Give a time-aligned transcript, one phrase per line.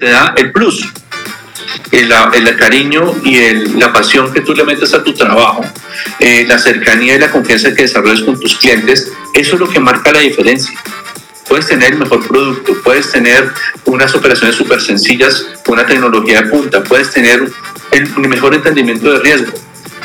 [0.00, 0.88] te da el plus.
[1.92, 5.64] El, el cariño y el, la pasión que tú le metes a tu trabajo,
[6.18, 9.78] eh, la cercanía y la confianza que desarrollas con tus clientes, eso es lo que
[9.78, 10.72] marca la diferencia.
[11.48, 13.52] Puedes tener el mejor producto, puedes tener
[13.84, 17.50] unas operaciones súper sencillas, una tecnología de punta, puedes tener
[17.90, 19.52] el mejor entendimiento de riesgo,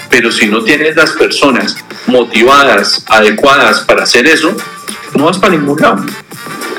[0.10, 1.76] pero si no tienes las personas
[2.08, 4.56] motivadas, adecuadas para hacer eso,
[5.14, 6.04] no vas para ningún lado.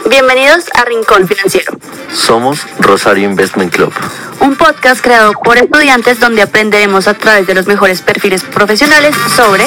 [0.08, 1.76] Bienvenidos a Rincón Financiero.
[2.12, 3.92] Somos Rosario Investment Club.
[4.38, 9.66] Un podcast creado por estudiantes donde aprenderemos a través de los mejores perfiles profesionales sobre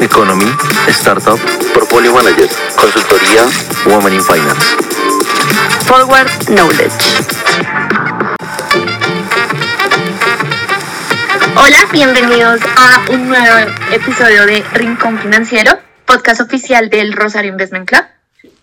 [0.00, 0.50] Economy,
[0.88, 1.38] Startup,
[1.74, 3.44] Portfolio Manager, Consultoría,
[3.84, 4.64] Women in Finance.
[5.84, 6.94] Forward Knowledge.
[11.56, 18.04] Hola, bienvenidos a un nuevo episodio de Rincón Financiero, podcast oficial del Rosario Investment Club.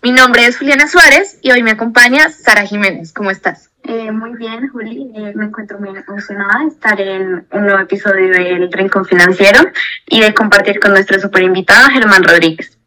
[0.02, 3.12] Mi nombre es Juliana Suárez y hoy me acompaña Sara Jiménez.
[3.12, 3.70] ¿Cómo estás?
[3.84, 5.12] Eh, muy bien, Juli.
[5.14, 9.60] Eh, me encuentro muy emocionada de estar en un nuevo episodio del Rincón Financiero
[10.06, 12.78] y de compartir con nuestro super invitado Germán Rodríguez,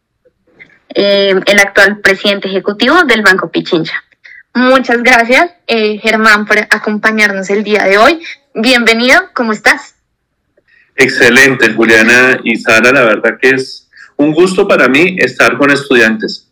[0.93, 4.03] eh, el actual presidente ejecutivo del Banco Pichincha.
[4.53, 8.21] Muchas gracias, Germán, por acompañarnos el día de hoy.
[8.53, 9.95] Bienvenido, ¿cómo estás?
[10.95, 12.93] Excelente, Juliana y Sara.
[12.93, 16.45] La verdad que es un gusto para mí estar con estudiantes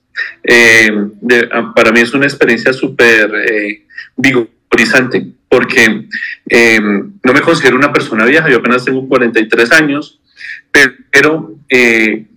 [0.43, 0.91] eh,
[1.75, 6.07] para mí es una experiencia súper eh, vigorizante porque
[6.49, 10.19] eh, no me considero una persona vieja, yo apenas tengo 43 años,
[11.11, 11.55] pero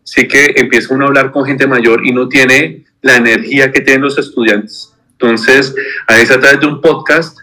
[0.05, 3.81] sí que empieza uno a hablar con gente mayor y no tiene la energía que
[3.81, 4.93] tienen los estudiantes.
[5.13, 5.75] Entonces,
[6.07, 7.39] a veces a través de un podcast,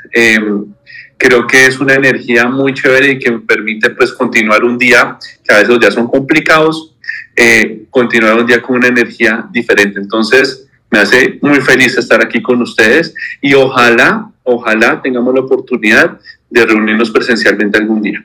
[1.17, 5.17] creo que es una energía muy chévere y que me permite pues continuar un día,
[5.43, 6.95] que a veces los días son complicados,
[7.35, 9.99] eh, continuar un día con una energía diferente.
[9.99, 16.19] Entonces, me hace muy feliz estar aquí con ustedes y ojalá, ojalá tengamos la oportunidad
[16.49, 18.23] de reunirnos presencialmente algún día.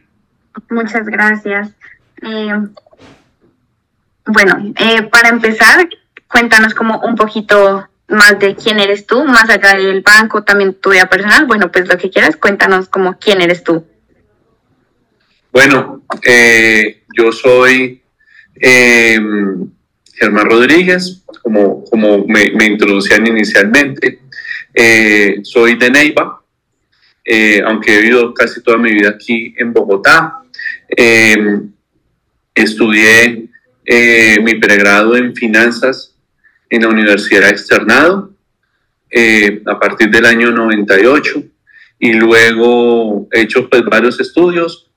[0.69, 1.71] Muchas gracias.
[2.21, 2.53] Eh,
[4.27, 5.89] bueno, eh, para empezar,
[6.31, 10.91] cuéntanos como un poquito más de quién eres tú, más allá del banco, también tu
[10.91, 11.47] vida personal.
[11.47, 13.87] Bueno, pues lo que quieras, cuéntanos como quién eres tú.
[15.53, 16.03] Bueno,
[17.17, 18.03] yo soy
[18.61, 19.21] eh,
[20.15, 24.21] Germán Rodríguez, como, como me, introducían inicialmente.
[24.75, 26.43] Eh, soy de Neiva,
[27.25, 30.43] eh, aunque he vivido casi toda mi vida aquí en Bogotá.
[32.55, 33.49] Estudié
[33.85, 36.15] eh, mi pregrado en finanzas
[36.71, 38.31] en la Universidad Externado
[39.67, 41.43] a partir del año 98
[41.99, 44.91] y luego he hecho pues, varios estudios,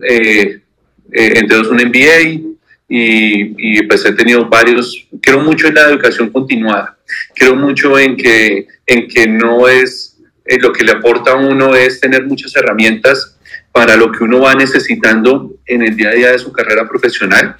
[0.00, 2.54] entre ellos un MBA,
[2.88, 6.96] y, pues he tenido varios, creo mucho en la educación continuada,
[7.34, 11.74] creo mucho en que, en que no es, eh, lo que le aporta a uno
[11.74, 13.38] es tener muchas herramientas
[13.72, 17.56] para lo que uno va necesitando en el día a día de su carrera profesional.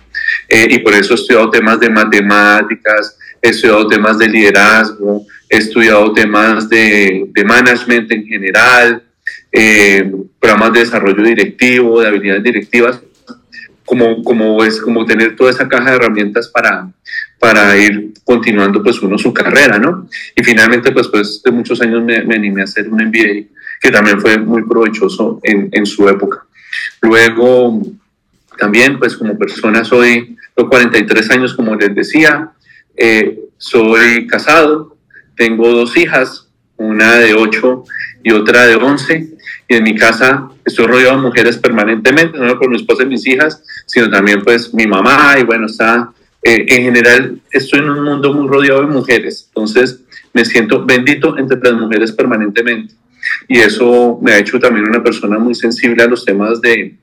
[0.48, 5.58] Eh, y por eso he estudiado temas de matemáticas, he estudiado temas de liderazgo, he
[5.58, 9.02] estudiado temas de, de management en general,
[9.52, 10.10] eh,
[10.40, 13.02] programas de desarrollo directivo, de habilidades directivas,
[13.84, 16.88] como, como es como tener toda esa caja de herramientas para,
[17.38, 20.08] para ir continuando pues uno su carrera, ¿no?
[20.34, 24.22] Y finalmente pues, pues de muchos años me, animé a hacer un MBA que también
[24.22, 26.46] fue muy provechoso en, en su época.
[27.02, 27.82] Luego
[28.56, 32.53] también pues como persona soy, tengo 43 años como les decía,
[32.96, 34.96] eh, soy casado,
[35.36, 37.84] tengo dos hijas, una de 8
[38.22, 39.34] y otra de 11
[39.68, 43.06] y en mi casa estoy rodeado de mujeres permanentemente, no solo por mi esposa y
[43.06, 46.10] mis hijas, sino también pues mi mamá y bueno, está,
[46.42, 50.00] eh, en general estoy en un mundo muy rodeado de mujeres, entonces
[50.32, 52.94] me siento bendito entre las mujeres permanentemente
[53.48, 56.96] y eso me ha hecho también una persona muy sensible a los temas de,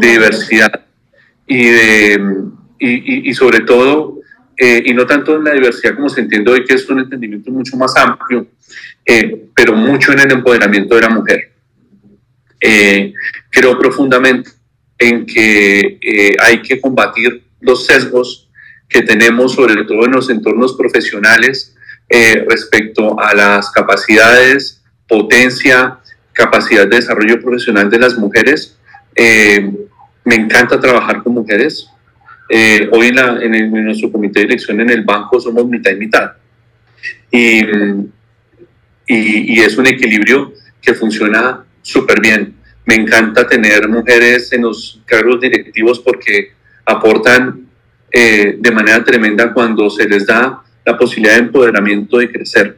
[0.00, 0.84] diversidad
[1.46, 2.34] y, de,
[2.78, 4.17] y, y, sobre todo,
[4.58, 7.50] eh, y no tanto en la diversidad como se entiende hoy, que es un entendimiento
[7.50, 8.46] mucho más amplio,
[9.06, 11.52] eh, pero mucho en el empoderamiento de la mujer.
[12.60, 13.14] Eh,
[13.50, 14.50] creo profundamente
[14.98, 18.48] en que eh, hay que combatir los sesgos
[18.88, 21.76] que tenemos, sobre todo en los entornos profesionales,
[22.08, 25.98] eh, respecto a las capacidades, potencia,
[26.32, 28.76] capacidad de desarrollo profesional de las mujeres.
[30.24, 31.88] me encanta trabajar con mujeres.
[32.92, 36.32] Hoy en, en, nuestro comité de dirección en el banco somos mitad y mitad.
[37.30, 37.60] Y,
[39.06, 42.54] y, y es un equilibrio que funciona súper bien.
[42.86, 46.52] Me encanta tener mujeres en los cargos directivos porque
[46.86, 47.66] aportan
[48.10, 52.76] eh, de manera tremenda cuando se les da la posibilidad de empoderamiento de crecer.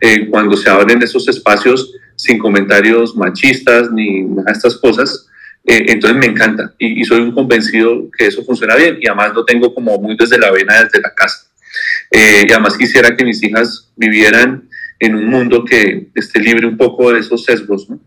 [0.00, 5.28] eh, cuando se abren esos espacios sin comentarios machistas ni nada de estas cosas.
[5.66, 9.32] Eh, entonces me encanta y, y, soy un convencido que eso funciona bien y además
[9.32, 11.46] lo tengo como muy desde la vena, desde la casa.
[12.10, 14.68] y además quisiera que mis hijas vivieran
[14.98, 17.98] en un mundo que esté libre un poco de esos sesgos, ¿no?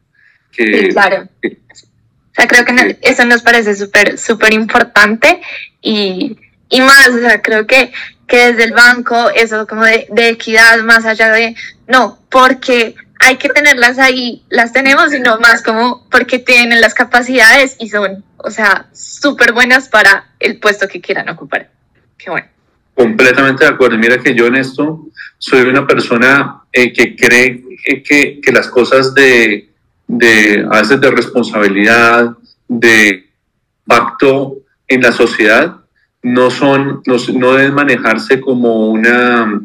[0.52, 1.28] Que, sí, claro.
[1.42, 5.42] Que, o sea, creo que eso nos parece súper, súper importante
[5.82, 6.38] y,
[6.70, 7.92] y más, o sea, creo que,
[8.28, 11.56] que desde el banco, eso como de, de equidad, más allá de,
[11.88, 17.76] no, porque hay que tenerlas ahí, las tenemos, sino más como porque tienen las capacidades
[17.80, 21.70] y son, o sea, súper buenas para el puesto que quieran ocupar.
[22.18, 22.48] Qué bueno.
[22.94, 23.98] Completamente de acuerdo.
[23.98, 27.64] Mira que yo en esto soy una persona eh, que cree
[28.04, 29.70] que, que, las cosas de,
[30.08, 32.36] de, a veces de responsabilidad,
[32.68, 33.30] de
[33.86, 35.78] pacto en la sociedad,
[36.24, 39.62] no son, no, no deben manejarse como una,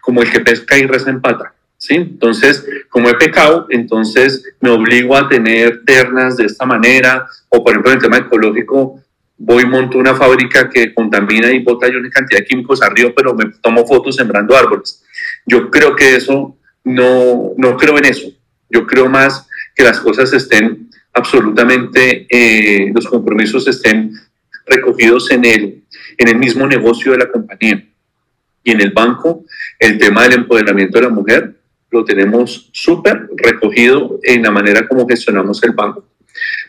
[0.00, 1.54] como el que pesca y reza en pata.
[1.82, 1.94] ¿Sí?
[1.94, 7.72] Entonces, como he pecado, entonces me obligo a tener ternas de esta manera, o por
[7.72, 9.02] ejemplo en el tema ecológico,
[9.36, 13.34] voy monto una fábrica que contamina y bota yo una cantidad de químicos arriba, pero
[13.34, 15.02] me tomo fotos sembrando árboles.
[15.44, 18.28] Yo creo que eso, no, no creo en eso.
[18.70, 24.12] Yo creo más que las cosas estén absolutamente, eh, los compromisos estén
[24.66, 25.82] recogidos en el,
[26.16, 27.84] en el mismo negocio de la compañía.
[28.62, 29.44] Y en el banco,
[29.80, 31.56] el tema del empoderamiento de la mujer
[31.92, 36.06] lo tenemos súper recogido en la manera como gestionamos el banco.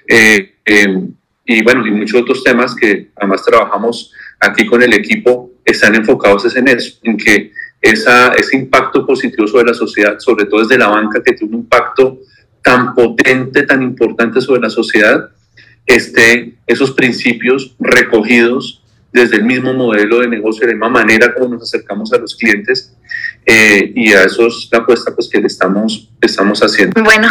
[0.07, 1.07] Eh, eh,
[1.45, 6.55] y bueno, y muchos otros temas que además trabajamos aquí con el equipo están enfocados
[6.55, 10.87] en eso, en que esa, ese impacto positivo sobre la sociedad, sobre todo desde la
[10.87, 12.19] banca, que tiene un impacto
[12.61, 15.29] tan potente, tan importante sobre la sociedad,
[15.85, 18.81] esté esos principios recogidos
[19.11, 22.35] desde el mismo modelo de negocio, de la misma manera como nos acercamos a los
[22.35, 22.92] clientes
[23.45, 27.01] eh, y a eso es la apuesta pues, que le estamos, estamos haciendo.
[27.03, 27.27] Bueno,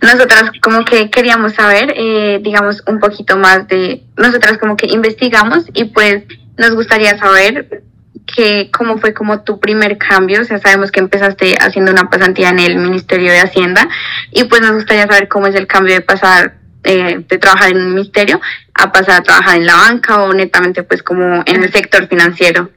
[0.00, 5.64] nosotras como que queríamos saber, eh, digamos, un poquito más de, nosotras como que investigamos
[5.74, 6.22] y pues
[6.56, 7.82] nos gustaría saber
[8.26, 12.50] que cómo fue como tu primer cambio, o sea, sabemos que empezaste haciendo una pasantía
[12.50, 13.88] en el Ministerio de Hacienda
[14.32, 17.78] y pues nos gustaría saber cómo es el cambio de pasar eh, de trabajar en
[17.78, 18.40] un ministerio
[18.72, 22.70] a pasar a trabajar en la banca o netamente pues como en el sector financiero?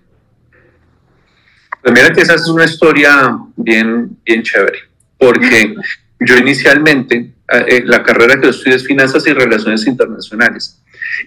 [1.81, 4.79] Pues mira que esa es una historia bien, bien chévere,
[5.17, 5.75] porque
[6.19, 10.81] yo inicialmente, eh, la carrera que yo estudié es Finanzas y Relaciones Internacionales,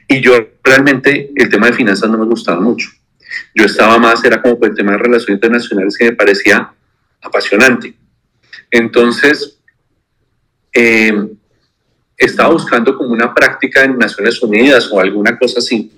[0.08, 2.88] y yo realmente el tema de finanzas no me gustaba mucho.
[3.54, 6.72] Yo estaba más, era como por el tema de relaciones internacionales que me parecía
[7.20, 7.94] apasionante.
[8.70, 9.58] Entonces,
[10.72, 11.28] eh,
[12.16, 15.90] estaba buscando como una práctica en Naciones Unidas o alguna cosa así.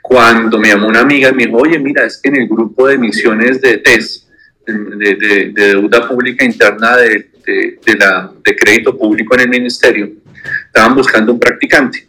[0.00, 2.88] Cuando me llamó una amiga y me dijo, oye, mira, es que en el grupo
[2.88, 4.28] de misiones de TES,
[4.66, 10.10] de, de, deuda pública interna de, de, la, de crédito público en el ministerio,
[10.66, 12.06] estaban buscando un practicante.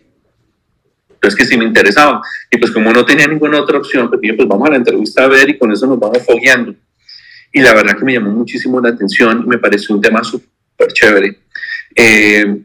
[1.24, 2.22] Entonces que sí me interesaba.
[2.52, 5.24] Y pues como no tenía ninguna otra opción, pues dije, pues vamos a la entrevista
[5.24, 6.76] a ver y con eso nos vamos fogueando.
[7.52, 11.40] Y la verdad que me llamó muchísimo la atención me pareció un tema súper chévere.
[11.96, 12.64] Eh,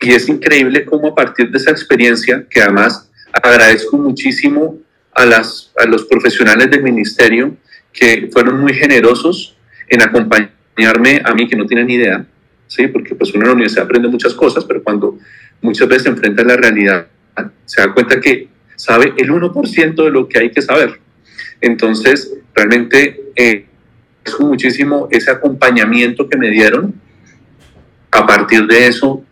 [0.00, 3.10] y es increíble cómo a partir de esa experiencia, que además
[3.42, 4.78] agradezco muchísimo
[5.12, 7.56] a, las, a los profesionales del ministerio
[7.92, 9.56] que fueron muy generosos
[9.88, 12.26] en acompañarme a mí que no tienen idea,
[12.66, 12.88] ¿sí?
[12.88, 15.18] porque pues uno en la universidad aprende muchas cosas, pero cuando
[15.62, 17.06] muchas veces se enfrenta a la realidad,
[17.64, 21.00] se da cuenta que sabe el 1% de lo que hay que saber.
[21.60, 23.66] Entonces, realmente eh,
[24.40, 26.94] muchísimo ese acompañamiento que me dieron.
[28.10, 29.24] A partir de eso,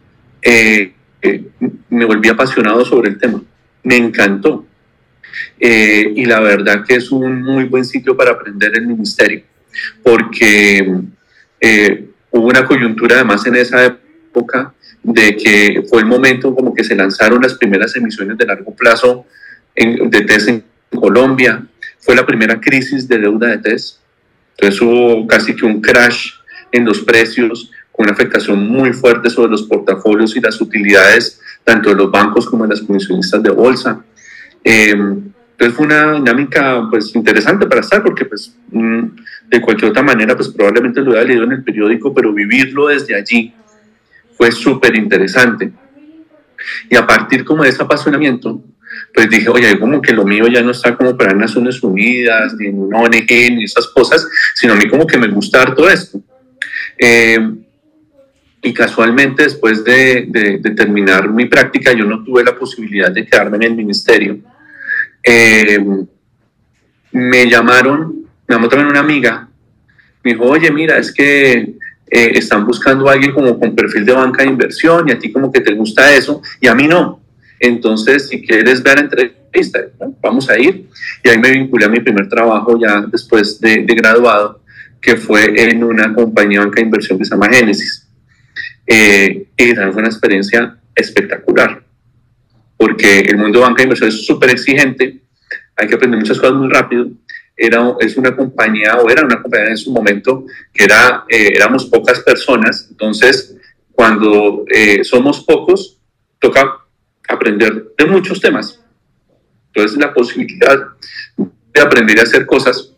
[0.42, 1.44] eh, eh,
[1.88, 3.42] me volví apasionado sobre el tema.
[3.82, 4.66] Me encantó.
[5.58, 9.42] Eh, y la verdad que es un muy buen sitio para aprender el ministerio,
[10.02, 11.00] porque
[12.30, 16.94] hubo una coyuntura además en esa época de que fue el momento como que se
[16.94, 19.26] lanzaron las primeras emisiones de largo plazo
[19.74, 21.64] en, de TES en Colombia.
[21.98, 24.00] Fue la primera crisis de deuda de TES.
[24.56, 26.32] Entonces hubo casi que un crash
[26.70, 31.96] en los precios una afectación muy fuerte sobre los portafolios y las utilidades tanto de
[31.96, 34.04] los bancos como de las comisionistas de bolsa.
[34.64, 39.02] Eh, entonces fue una dinámica pues interesante para estar porque pues mm,
[39.48, 43.14] de cualquier otra manera pues probablemente lo hubiera leído en el periódico, pero vivirlo desde
[43.14, 43.54] allí
[44.36, 45.72] fue súper interesante.
[46.88, 48.62] Y a partir como de ese apasionamiento,
[49.14, 52.68] pues dije, oye, como que lo mío ya no está como para Naciones Unidas, ni
[52.68, 56.20] en una ONG, ni esas cosas, sino a mí como que me gusta todo esto.
[56.98, 57.38] Eh,
[58.62, 63.56] y casualmente después de, de, terminar mi práctica yo no tuve la posibilidad de quedarme
[63.56, 64.38] en el ministerio.
[65.22, 65.84] Eh,
[67.10, 69.48] me llamaron, me llamó también una amiga,
[70.22, 71.74] me dijo, oye, mira, es que
[72.14, 75.32] eh, están buscando a alguien como con perfil de banca de inversión y a ti
[75.32, 77.20] como que te gusta eso y a mí no.
[77.58, 79.80] Entonces, si quieres ver entrevista,
[80.20, 80.88] vamos a ir.
[81.24, 84.60] Y ahí me vinculé a mi primer trabajo ya después de, graduado,
[85.00, 88.01] que fue en una compañía de banca de inversión que se llama Génesis.
[88.86, 91.82] Eh, y fue una experiencia espectacular,
[92.76, 95.20] porque el mundo de banca de inversión es súper exigente,
[95.76, 97.08] hay que aprender muchas cosas muy rápido
[97.56, 101.86] era, es una compañía, o era una compañía en su momento, que era, eh, éramos
[101.86, 103.56] pocas personas, entonces
[103.92, 105.98] cuando eh, somos pocos,
[106.38, 106.78] toca
[107.28, 108.80] aprender de muchos temas.
[109.68, 110.76] Entonces la posibilidad
[111.36, 112.92] de aprender a hacer cosas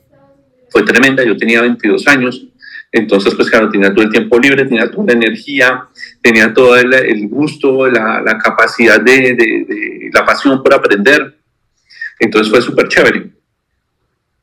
[0.70, 2.46] fue tremenda, yo tenía 22 años,
[2.94, 5.88] entonces pues claro, tenía todo el tiempo libre, tenía toda la energía,
[6.22, 11.36] tenía todo el, gusto, la, capacidad de, la pasión por aprender,
[12.20, 13.32] entonces fue súper chévere.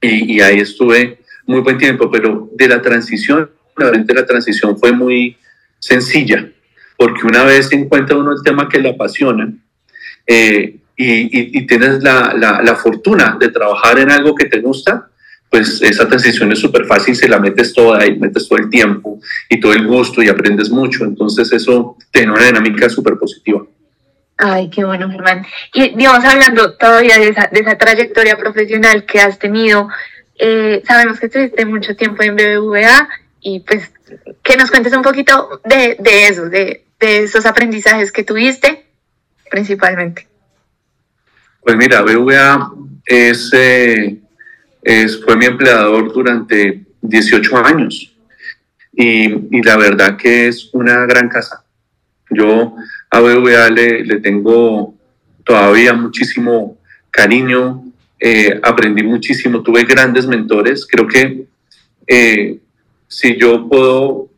[0.02, 5.38] Y, ahí estuve muy buen tiempo, pero de la transición, realmente la transición fue muy
[5.80, 6.52] sencilla,
[6.98, 9.54] porque una vez encuentra uno el tema que le apasiona
[10.28, 15.10] eh, y, y, tienes la, la, fortuna de trabajar en algo que te gusta,
[15.52, 19.20] pues esa transición es súper fácil, se la metes toda y metes todo el tiempo
[19.50, 23.62] y todo el gusto y aprendes mucho, entonces eso tiene una dinámica súper positiva.
[24.38, 25.46] Ay, qué bueno, Germán.
[25.74, 29.90] Y digamos, hablando todavía de esa, de esa trayectoria profesional que has tenido,
[30.40, 33.10] eh, sabemos que estuviste mucho tiempo en BBVA
[33.42, 33.92] y pues
[34.42, 38.86] que nos cuentes un poquito de, de eso, de, de, esos aprendizajes que tuviste
[39.50, 40.30] principalmente.
[41.62, 42.72] Pues mira, BBVA
[43.06, 44.21] es, eh,
[44.82, 48.12] es, fue mi empleador durante 18 años
[48.94, 51.64] y, la verdad que es una gran casa.
[52.30, 52.76] Yo
[53.10, 54.96] a BVA le, tengo
[55.44, 56.78] todavía muchísimo
[57.10, 57.84] cariño,
[58.20, 60.88] eh, aprendí muchísimo, tuve grandes mentores.
[60.88, 61.46] Creo que
[62.08, 62.60] eh,
[63.08, 64.30] si yo puedo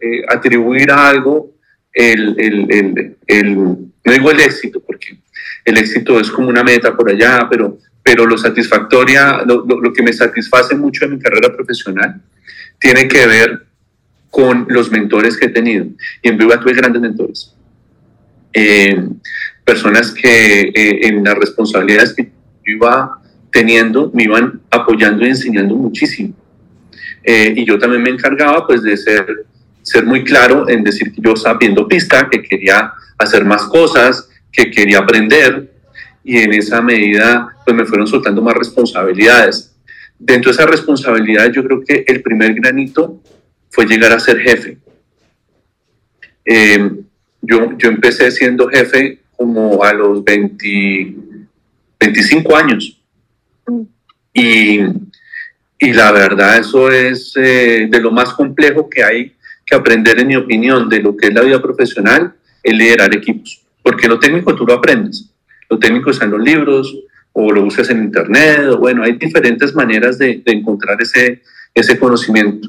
[0.00, 1.52] eh, atribuir a algo
[1.92, 5.18] el, el, el, no digo el éxito, porque
[5.64, 10.02] el éxito es como una meta por allá, pero, pero lo satisfactoria, lo, lo, que
[10.02, 12.20] me satisface mucho en mi carrera profesional
[12.78, 13.66] tiene que ver
[14.30, 15.86] con los mentores que he tenido.
[16.22, 17.54] Y en BVA tuve grandes mentores.
[18.52, 19.08] Eh,
[19.64, 23.20] personas que eh, en las responsabilidades que yo iba
[23.52, 26.34] teniendo me iban apoyando y enseñando muchísimo.
[27.24, 29.26] Eh, y yo también me encargaba pues de ser,
[29.82, 34.28] ser muy claro en decir que yo estaba viendo pista, que quería hacer más cosas,
[34.50, 35.70] que quería aprender
[36.28, 39.74] y en esa medida pues me fueron soltando más responsabilidades.
[40.18, 43.22] Dentro de esa responsabilidad yo creo que el primer granito
[43.70, 44.76] fue llegar a ser jefe.
[46.44, 46.90] Eh,
[47.40, 51.14] yo, yo empecé siendo jefe como a los 20,
[51.98, 53.00] 25 años.
[54.34, 54.80] Y,
[55.78, 60.26] y la verdad eso es eh, de lo más complejo que hay que aprender, en
[60.26, 63.62] mi opinión, de lo que es la vida profesional, es liderar equipos.
[63.82, 65.30] Porque lo técnico tú lo aprendes.
[65.68, 66.96] Lo técnico está en los libros
[67.32, 68.68] o lo buscas en internet.
[68.70, 71.42] O bueno, hay diferentes maneras de, de encontrar ese,
[71.74, 72.68] ese conocimiento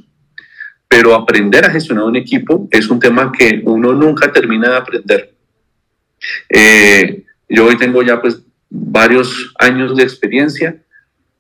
[0.90, 5.34] pero aprender a gestionar un equipo es un tema que uno nunca termina de aprender.
[6.50, 8.42] Eh, yo hoy tengo ya pues
[8.72, 10.82] varios años de experiencia,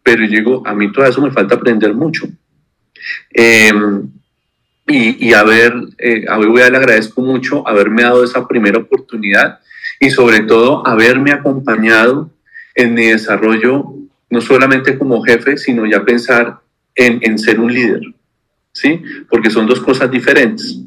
[0.04, 2.28] pero llego, a mí todo eso me falta aprender mucho.
[3.34, 3.74] Eh,
[4.92, 9.60] y, a ver, eh, a le agradezco mucho haberme dado esa primera oportunidad
[10.00, 12.32] y sobre todo haberme acompañado
[12.76, 13.94] en mi desarrollo,
[14.30, 16.60] no solamente como jefe, sino ya pensar
[16.96, 18.02] en, en ser un líder.
[18.72, 19.02] ¿sí?
[19.30, 20.80] Porque son dos cosas diferentes.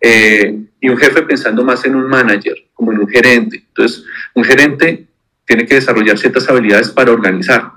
[0.00, 3.64] Eh, y un jefe pensando más en un manager, como en un gerente.
[3.68, 5.06] Entonces, un gerente
[5.44, 7.72] tiene que desarrollar ciertas habilidades para organizar,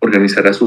[0.00, 0.66] organizar a su,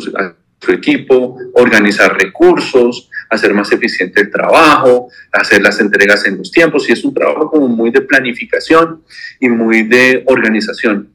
[0.59, 6.89] su equipo, organizar recursos, hacer más eficiente el trabajo, hacer las entregas en los tiempos,
[6.89, 9.03] y es un trabajo como muy de planificación
[9.39, 11.09] y muy de organización.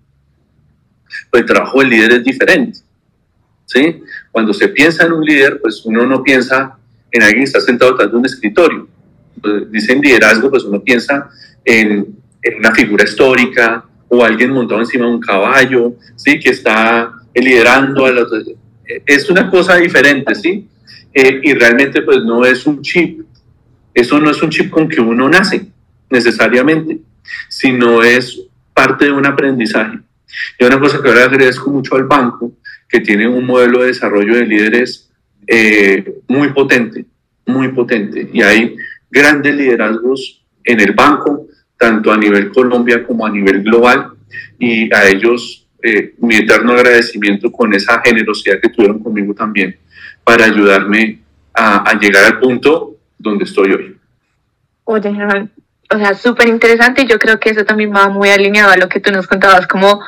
[1.32, 2.78] El trabajo del líder es diferente.
[3.66, 4.02] ¿sí?
[4.30, 6.76] Cuando se piensa en un líder, pues uno no piensa
[7.10, 8.88] en alguien que está sentado detrás de un escritorio.
[9.40, 11.28] Pues, dicen liderazgo, pues uno piensa
[11.64, 12.06] en,
[12.42, 16.38] en, una figura histórica o alguien montado encima de un caballo, ¿sí?
[16.38, 18.30] Que está liderando a los...
[19.07, 20.69] Es una cosa diferente, ¿sí?
[21.12, 23.21] Eh, y realmente pues no es un chip.
[23.95, 25.67] Eso no es un chip con que uno nace
[26.11, 26.99] necesariamente,
[27.49, 28.41] sino es
[28.73, 29.99] parte de un aprendizaje.
[30.59, 32.53] Y una cosa que ahora agradezco mucho al banco
[32.88, 35.11] que tiene un modelo de desarrollo de líderes
[35.47, 37.07] eh, muy potente,
[37.47, 38.29] muy potente.
[38.33, 38.76] Y hay
[39.11, 41.47] grandes liderazgos en el banco,
[41.79, 44.11] tanto a nivel Colombia como a nivel global.
[44.59, 49.76] Y a ellos eh, mi eterno agradecimiento con esa generosidad que tuvieron conmigo también
[50.25, 51.19] para ayudarme
[51.53, 53.99] a, llegar al punto donde estoy hoy.
[54.85, 55.50] Oye, Germán,
[55.91, 58.88] o sea, súper interesante y yo creo que eso también va muy alineado a lo
[58.88, 60.03] que tú nos contabas, como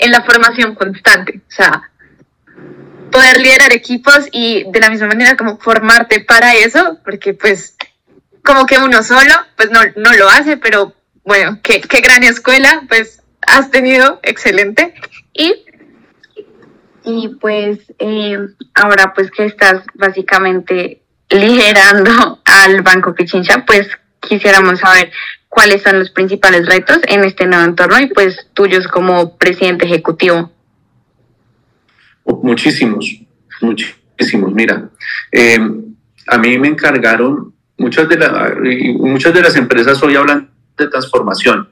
[0.00, 1.88] en la formación constante, o sea,
[3.12, 7.76] poder liderar equipos y de la misma manera como formarte para eso, porque pues
[8.44, 10.94] como que uno solo, pues no, no lo hace, pero
[11.24, 14.94] bueno, qué, qué gran escuela, pues has tenido, excelente.
[15.32, 15.64] Y
[17.04, 18.36] Y pues eh,
[18.74, 23.88] ahora pues que estás básicamente liderando al Banco Pichincha, pues
[24.20, 25.12] quisiéramos saber
[25.48, 30.50] cuáles son los principales retos en este nuevo entorno y pues tuyos como presidente ejecutivo.
[32.24, 33.20] Muchísimos,
[33.60, 34.52] muchísimos.
[34.52, 34.88] Mira,
[35.32, 35.58] eh,
[36.26, 38.52] a mí me encargaron, muchas de, la-
[38.98, 41.70] muchas de las empresas hoy hablan de transformación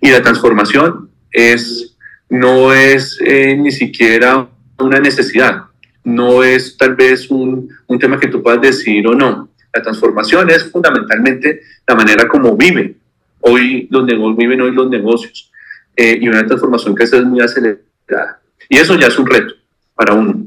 [0.00, 1.96] y la transformación es,
[2.28, 4.48] no es eh, ni siquiera
[4.78, 5.64] una necesidad,
[6.04, 9.48] no es tal vez un, un tema que tú puedas decidir o no.
[9.72, 12.96] La transformación es fundamentalmente la manera como vive
[13.40, 15.50] hoy los negocios, viven hoy los negocios
[15.96, 18.40] eh, y una transformación que es muy acelerada.
[18.68, 19.54] Y eso ya es un reto
[19.94, 20.46] para uno.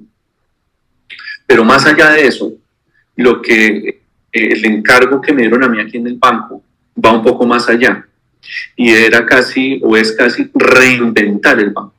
[1.47, 2.53] Pero más allá de eso,
[3.15, 3.99] lo que eh,
[4.31, 6.63] el encargo que me dieron a mí aquí en el banco
[7.03, 8.05] va un poco más allá.
[8.75, 11.93] Y era casi, o es casi, reinventar el banco.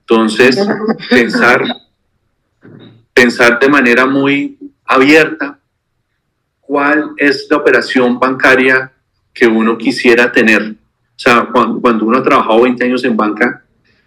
[0.00, 0.58] Entonces,
[1.08, 1.64] pensar,
[3.14, 5.58] pensar de manera muy abierta
[6.60, 8.92] cuál es la operación bancaria
[9.32, 10.62] que uno quisiera tener.
[10.62, 13.64] O sea, cuando, cuando uno ha trabajado 20 años en banca,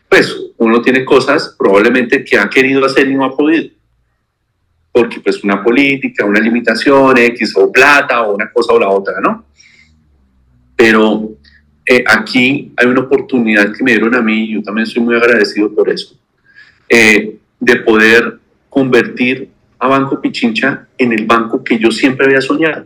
[0.09, 3.69] pues uno tiene cosas probablemente que ha querido hacer y no ha podido.
[4.91, 9.19] Porque pues una política, una limitación, X o plata o una cosa o la otra,
[9.21, 9.45] ¿no?
[10.75, 11.31] Pero
[11.85, 15.73] eh, aquí hay una oportunidad que me dieron a mí yo también soy muy agradecido
[15.73, 16.15] por eso,
[16.87, 18.39] eh, de poder
[18.69, 19.49] convertir
[19.79, 22.85] a Banco Pichincha en el banco que yo siempre había soñado.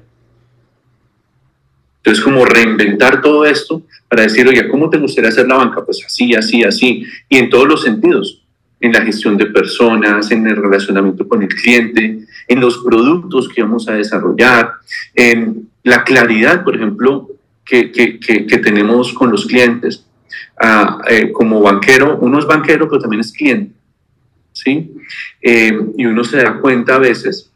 [1.98, 5.84] Entonces, como reinventar todo esto para decir, oye, ¿cómo te gustaría hacer la banca?
[5.86, 8.44] Pues así, así, así, y en todos los sentidos,
[8.80, 13.62] en la gestión de personas, en el relacionamiento con el cliente, en los productos que
[13.62, 14.72] vamos a desarrollar,
[15.14, 17.30] en la claridad, por ejemplo,
[17.68, 20.06] que, que, que, que tenemos con los clientes.
[20.60, 23.78] Ah, eh, como banquero, uno es banquero, pero también es cliente.
[24.58, 24.92] ¿sí?
[25.42, 27.52] Eh, y uno se da cuenta a veces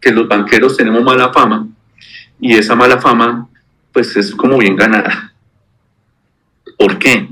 [0.00, 1.68] que los banqueros tenemos mala fama
[2.40, 3.48] y esa mala fama
[3.92, 5.32] pues es como bien ganada.
[6.78, 7.28] ¿Por qué?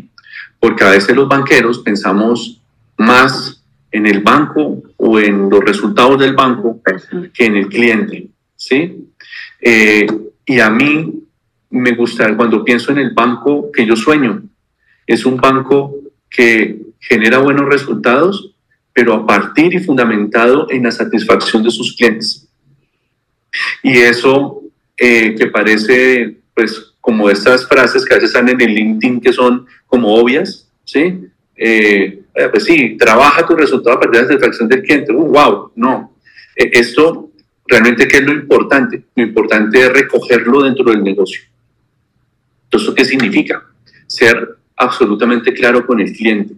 [0.61, 2.61] Porque a veces los banqueros pensamos
[2.97, 6.81] más en el banco o en los resultados del banco
[7.33, 9.09] que en el cliente, ¿sí?
[9.61, 10.07] Eh,
[10.45, 11.25] y a mí
[11.71, 14.43] me gusta cuando pienso en el banco que yo sueño.
[15.07, 15.95] Es un banco
[16.31, 18.55] que genera buenos resultados,
[18.93, 22.49] pero a partir y fundamentado en la satisfacción de sus clientes.
[23.83, 24.63] Y eso
[24.97, 29.33] eh, que parece, pues, como estas frases que a veces están en el LinkedIn que
[29.33, 31.21] son como obvias, ¿sí?
[31.57, 35.13] Eh, pues sí, trabaja tu resultado a partir de la satisfacción del cliente.
[35.13, 36.13] Uh, wow, no.
[36.55, 37.31] Eh, esto
[37.67, 39.03] realmente, ¿qué es lo importante?
[39.15, 41.43] Lo importante es recogerlo dentro del negocio.
[42.71, 43.65] Entonces, ¿qué significa?
[44.07, 46.55] Ser absolutamente claro con el cliente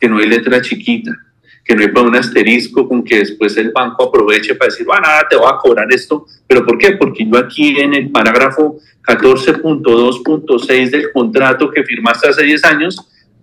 [0.00, 1.14] que no hay letra chiquita,
[1.62, 5.02] que no hay para un asterisco con que después el banco aproveche para decir, bueno,
[5.02, 6.26] nada, te voy a cobrar esto.
[6.46, 6.92] ¿Pero por qué?
[6.92, 12.96] Porque yo aquí en el parágrafo 14.2.6 del contrato que firmaste hace 10 años,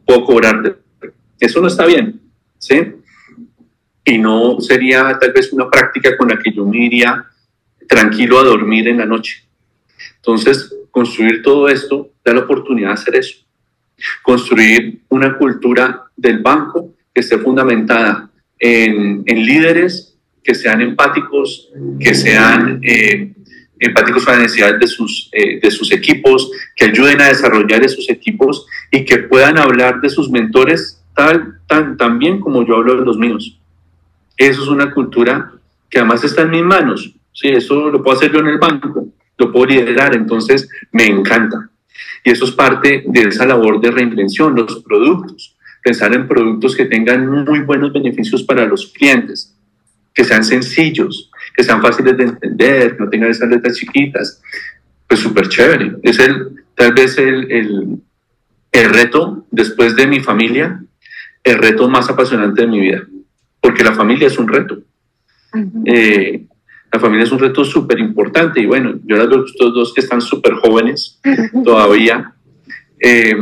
[0.04, 0.76] puedo cobrarte.
[1.39, 2.19] Eso no está bien,
[2.58, 2.93] ¿sí?
[4.04, 7.26] Y no sería tal vez una práctica con la que yo me iría
[7.88, 9.47] tranquilo a dormir en la noche.
[10.15, 13.36] Entonces, construir todo esto da la oportunidad de hacer eso.
[14.24, 22.16] Construir una cultura del banco que esté fundamentada en, en líderes que sean empáticos, que
[22.16, 23.32] sean eh,
[23.78, 28.10] empáticos con las necesidades de sus, eh, de sus equipos, que ayuden a desarrollar esos
[28.10, 32.96] equipos y que puedan hablar de sus mentores tal, tan, tan bien como yo hablo
[32.96, 33.60] de los míos.
[34.36, 35.52] Eso es una cultura
[35.92, 37.14] que además está en mis manos.
[37.34, 39.07] Sí, eso lo puedo hacer yo en el banco,
[39.38, 41.69] lo puedo liderar, entonces me encanta.
[42.23, 45.56] Y eso es parte de esa labor de reinvención, los productos.
[45.84, 49.56] Pensar en productos que tengan muy buenos beneficios para los clientes,
[50.13, 54.41] que sean sencillos, que sean fáciles de entender, que no tengan esas letras chiquitas.
[55.08, 55.95] Pues súper chévere.
[56.04, 58.02] Es el, tal vez el, el,
[58.71, 60.84] el reto, después de mi familia,
[61.43, 63.08] el reto más apasionante de mi vida.
[63.62, 64.80] Porque la familia es un reto.
[65.54, 65.84] Uh -huh.
[65.86, 66.45] eh,
[66.98, 70.02] la familia es un reto súper importante y bueno, yo las veo estos dos que
[70.02, 71.20] están súper jóvenes
[71.64, 72.34] todavía,
[73.00, 73.38] eh,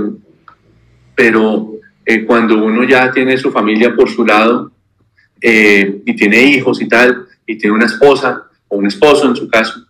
[1.15, 4.74] pero eh, cuando uno ya tiene su familia por su lado
[5.39, 9.48] eh, y tiene hijos y tal, y tiene una esposa o un esposo en su
[9.48, 9.88] caso,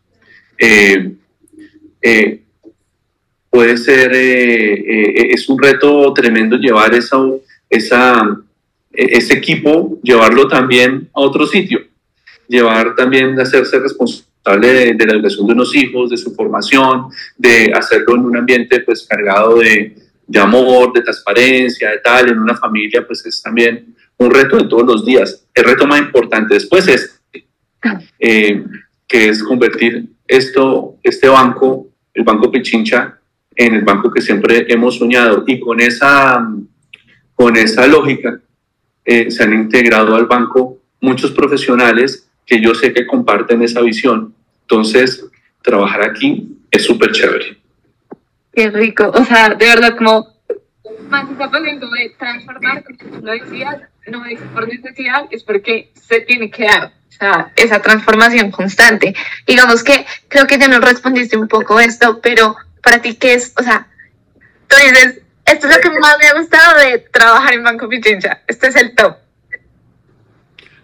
[3.50, 7.18] puede ser, es un reto tremendo llevar esa,
[7.70, 8.38] esa,
[8.92, 11.80] ese equipo, llevarlo también a otro sitio,
[12.48, 17.72] llevar también, hacerse responsable de, de, la educación de unos hijos, de su formación, de
[17.74, 19.96] hacerlo en un ambiente pues cargado de,
[20.28, 24.68] de amor, de transparencia, de tal, en una familia, pues es también un reto de
[24.68, 25.46] todos los días.
[25.54, 27.22] El reto más importante después es
[28.20, 28.64] eh,
[29.08, 33.20] que es convertir esto, este banco, el Banco Pichincha,
[33.56, 35.44] en el banco que siempre hemos soñado.
[35.46, 36.46] Y con esa,
[37.34, 38.40] con esa lógica
[39.04, 44.34] eh, se han integrado al banco muchos profesionales que yo sé que comparten esa visión.
[44.62, 45.26] Entonces,
[45.62, 47.58] trabajar aquí es súper chévere.
[48.54, 49.12] Qué rico.
[49.14, 50.36] O sea, de verdad, como
[51.10, 52.84] más está pasando de transformar,
[53.22, 56.94] lo decías, no es por necesidad, es porque se tiene que dar.
[57.10, 59.16] O sea, esa transformación constante.
[59.48, 63.54] Digamos que creo que ya nos respondiste un poco esto, pero para ti, ¿qué es?
[63.58, 63.88] O sea,
[64.68, 68.42] tú dices, esto es lo que más me ha gustado de trabajar en Banco Pichincha.
[68.48, 69.18] Este es el top.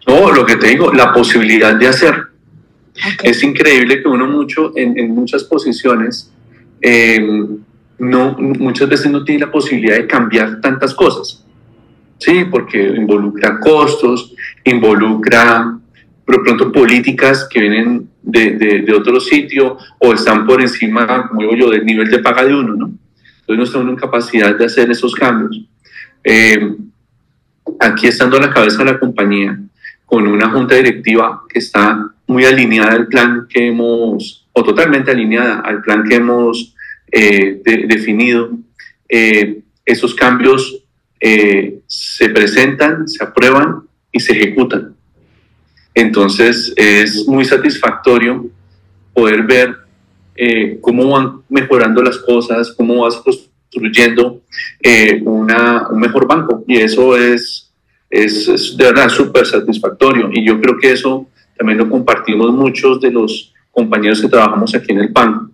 [0.08, 2.16] No, lo que te digo, la posibilidad de hacer.
[2.92, 3.32] Okay.
[3.32, 6.32] Es increíble que uno mucho, en, en muchas posiciones,
[6.82, 7.48] eh,
[8.00, 11.46] no, muchas veces no tiene la posibilidad de cambiar tantas cosas.
[12.18, 14.34] Sí, porque involucra costos,
[14.64, 15.78] involucra
[16.26, 21.42] por pronto políticas que vienen de, de, de, otro sitio o están por encima, como
[21.42, 22.92] digo yo, del nivel de paga de uno, ¿no?
[23.42, 25.66] Entonces no estamos en capacidad de hacer esos cambios.
[26.24, 26.76] Eh,
[27.80, 29.60] aquí estando a la cabeza de la compañía,
[30.12, 35.62] con una junta directiva que está muy alineada al plan que hemos, o totalmente alineada
[35.62, 36.76] al plan que hemos
[37.10, 38.50] eh, de, definido,
[39.08, 40.84] eh, esos cambios
[41.18, 44.96] eh, se presentan, se aprueban y se ejecutan.
[45.96, 48.50] Entonces es muy satisfactorio
[49.14, 49.78] poder ver
[50.36, 54.42] eh, cómo van mejorando las cosas, cómo vas construyendo
[54.82, 56.66] eh, una, un mejor banco.
[56.68, 57.71] Y eso es,
[58.12, 60.30] es, es de verdad súper satisfactorio.
[60.32, 64.92] Y yo creo que eso también lo compartimos muchos de los compañeros que trabajamos aquí
[64.92, 65.50] en el banco.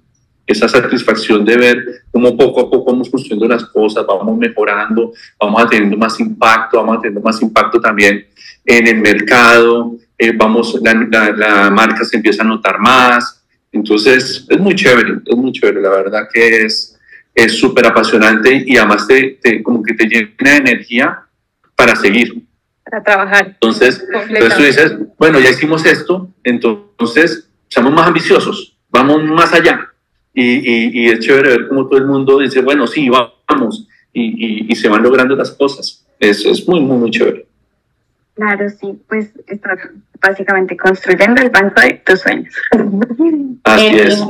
[0.45, 5.69] Esa satisfacción de ver cómo poco a poco vamos construyendo las cosas, vamos mejorando, vamos
[5.69, 8.25] teniendo más impacto, vamos teniendo más impacto también
[8.65, 13.43] en el mercado, eh, vamos, la, la, la, marca se empieza a notar más.
[13.71, 16.97] Entonces, es muy chévere, es muy chévere, la verdad que es
[17.37, 21.19] es súper apasionante y además te, te, como que te llena de energía
[21.75, 22.46] para seguir.
[22.89, 23.47] Para trabajar.
[23.47, 29.91] Entonces, entonces tú dices, bueno, ya hicimos esto, entonces seamos más ambiciosos, vamos más allá.
[30.33, 34.71] Y, y, y es chévere ver cómo todo el mundo dice, bueno, sí, vamos, y,
[34.71, 36.05] y se van logrando las cosas.
[36.19, 37.47] Es, es muy, muy, muy chévere.
[38.35, 39.79] Claro, sí, pues estás
[40.21, 42.53] básicamente construyendo el banco de tus sueños.
[43.63, 44.23] Así eh, es.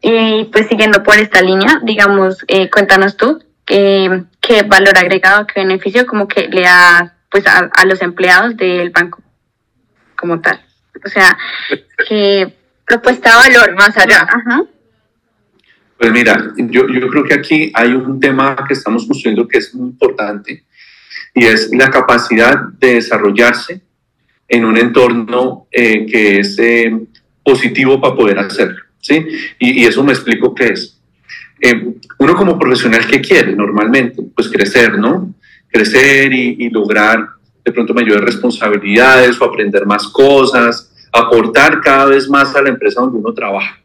[0.00, 5.60] Y pues siguiendo por esta línea, digamos, eh, cuéntanos tú eh, qué valor agregado, qué
[5.60, 9.22] beneficio como que le da pues a, a, los empleados del banco
[10.16, 10.60] como tal.
[11.04, 11.36] O sea,
[12.08, 12.54] qué
[12.86, 14.26] propuesta de valor más allá.
[14.28, 14.62] Ajá.
[15.98, 19.74] Pues mira, yo, yo creo que aquí hay un tema que estamos construyendo que es
[19.74, 20.64] muy importante
[21.34, 23.80] y es la capacidad de desarrollarse
[24.48, 26.96] en un entorno eh, que es eh,
[27.44, 28.80] positivo para poder hacerlo.
[29.00, 29.26] ¿sí?
[29.58, 30.98] Y, y, eso me explico qué es.
[31.60, 34.22] Eh, uno como profesional, ¿qué quiere normalmente?
[34.34, 35.34] Pues crecer, ¿no?
[35.70, 37.26] Crecer y, lograr
[37.64, 43.00] de pronto mayores responsabilidades o aprender más cosas, aportar cada vez más a la empresa
[43.00, 43.78] donde uno trabaja.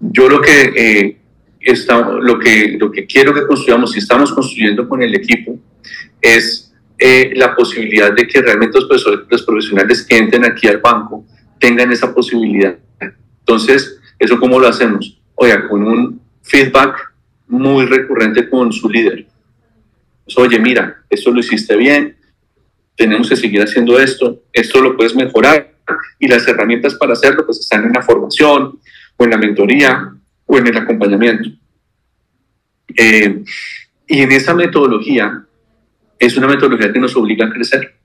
[0.00, 1.18] yo lo que
[1.60, 5.58] está, lo, que, lo que quiero que construyamos y estamos construyendo con el equipo
[6.20, 11.24] es eh, la posibilidad de que realmente los, los profesionales que entren aquí al banco
[11.58, 12.76] tengan esa posibilidad.
[13.40, 15.20] Entonces, ¿eso cómo lo hacemos?
[15.34, 17.12] Oiga, con un feedback
[17.48, 19.26] muy recurrente con su líder.
[20.24, 22.16] Pues, Oye, mira, esto lo hiciste bien,
[22.96, 25.74] tenemos que seguir haciendo esto, esto lo puedes mejorar
[26.18, 28.80] y las herramientas para hacerlo pues están en la formación
[29.16, 30.12] o en la mentoría
[30.46, 31.50] o en el acompañamiento.
[32.96, 33.44] Eh,
[34.06, 35.44] y en esa metodología
[36.18, 37.96] es una metodología que nos obliga a crecer,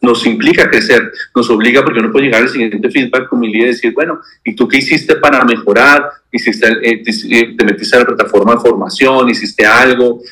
[0.00, 3.68] nos implica crecer, nos obliga porque no puede llegar al siguiente feedback con mi líder
[3.68, 6.04] y decir, bueno, ¿y tú qué hiciste para mejorar?
[6.32, 9.28] ¿Hiciste, eh, eh, te metiste a la plataforma de formación?
[9.28, 10.22] ¿Hiciste algo?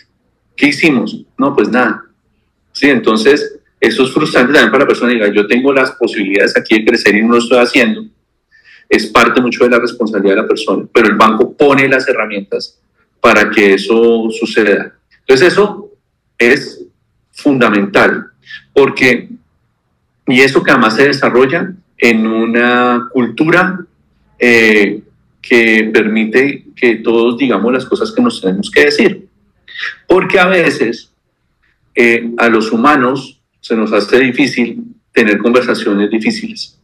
[0.57, 1.25] ¿Qué hicimos?
[1.37, 2.05] No, pues nada.
[2.73, 5.13] Sí, entonces eso es frustrante también para la persona.
[5.13, 8.05] Diga, yo tengo las posibilidades aquí de crecer y no lo estoy haciendo
[8.89, 12.79] es parte mucho de la responsabilidad de la persona, pero el banco pone las herramientas
[13.21, 14.95] para que eso suceda.
[15.21, 15.91] Entonces eso
[16.39, 16.85] es
[17.33, 18.29] fundamental,
[18.73, 19.29] porque
[20.29, 23.81] Y eso que además se desarrolla en una cultura
[24.38, 25.03] eh,
[25.41, 29.27] que permite que todos digamos las cosas que nos tenemos que decir.
[30.07, 31.12] Porque a veces
[31.95, 36.79] eh, a los humanos se nos hace difícil tener conversaciones difíciles,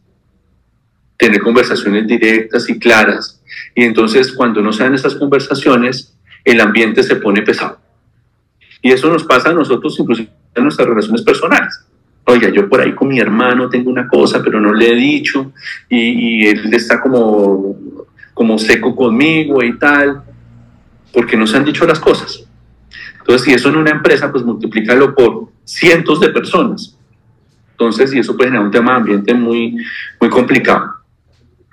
[1.15, 3.41] tener conversaciones directas y claras.
[3.75, 7.79] Y entonces cuando no se dan esas conversaciones, el ambiente se pone pesado.
[8.81, 11.85] Y eso nos pasa a nosotros incluso en nuestras relaciones personales.
[12.27, 15.53] Oiga, yo por ahí con mi hermano tengo una cosa, pero no le he dicho,
[15.87, 15.99] y,
[16.43, 17.77] y él está como,
[18.33, 20.23] como seco conmigo y tal,
[21.13, 22.45] porque no se han dicho las cosas.
[23.19, 26.95] Entonces, si eso en una empresa, pues multiplícalo por cientos de personas.
[27.71, 29.77] Entonces, y eso puede generar un tema de ambiente muy,
[30.19, 30.95] muy complicado.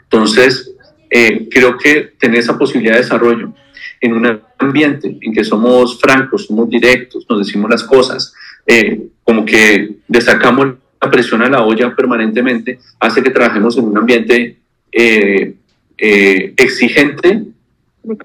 [0.05, 0.75] Entonces,
[1.11, 3.53] eh, creo que tener esa posibilidad de desarrollo
[4.01, 8.35] en un ambiente en que somos francos, somos directos, nos decimos las cosas,
[8.67, 13.99] eh, como que destacamos la presión a la olla permanentemente, hace que trabajemos en un
[13.99, 14.59] ambiente
[14.91, 15.55] eh,
[15.97, 17.45] exigente,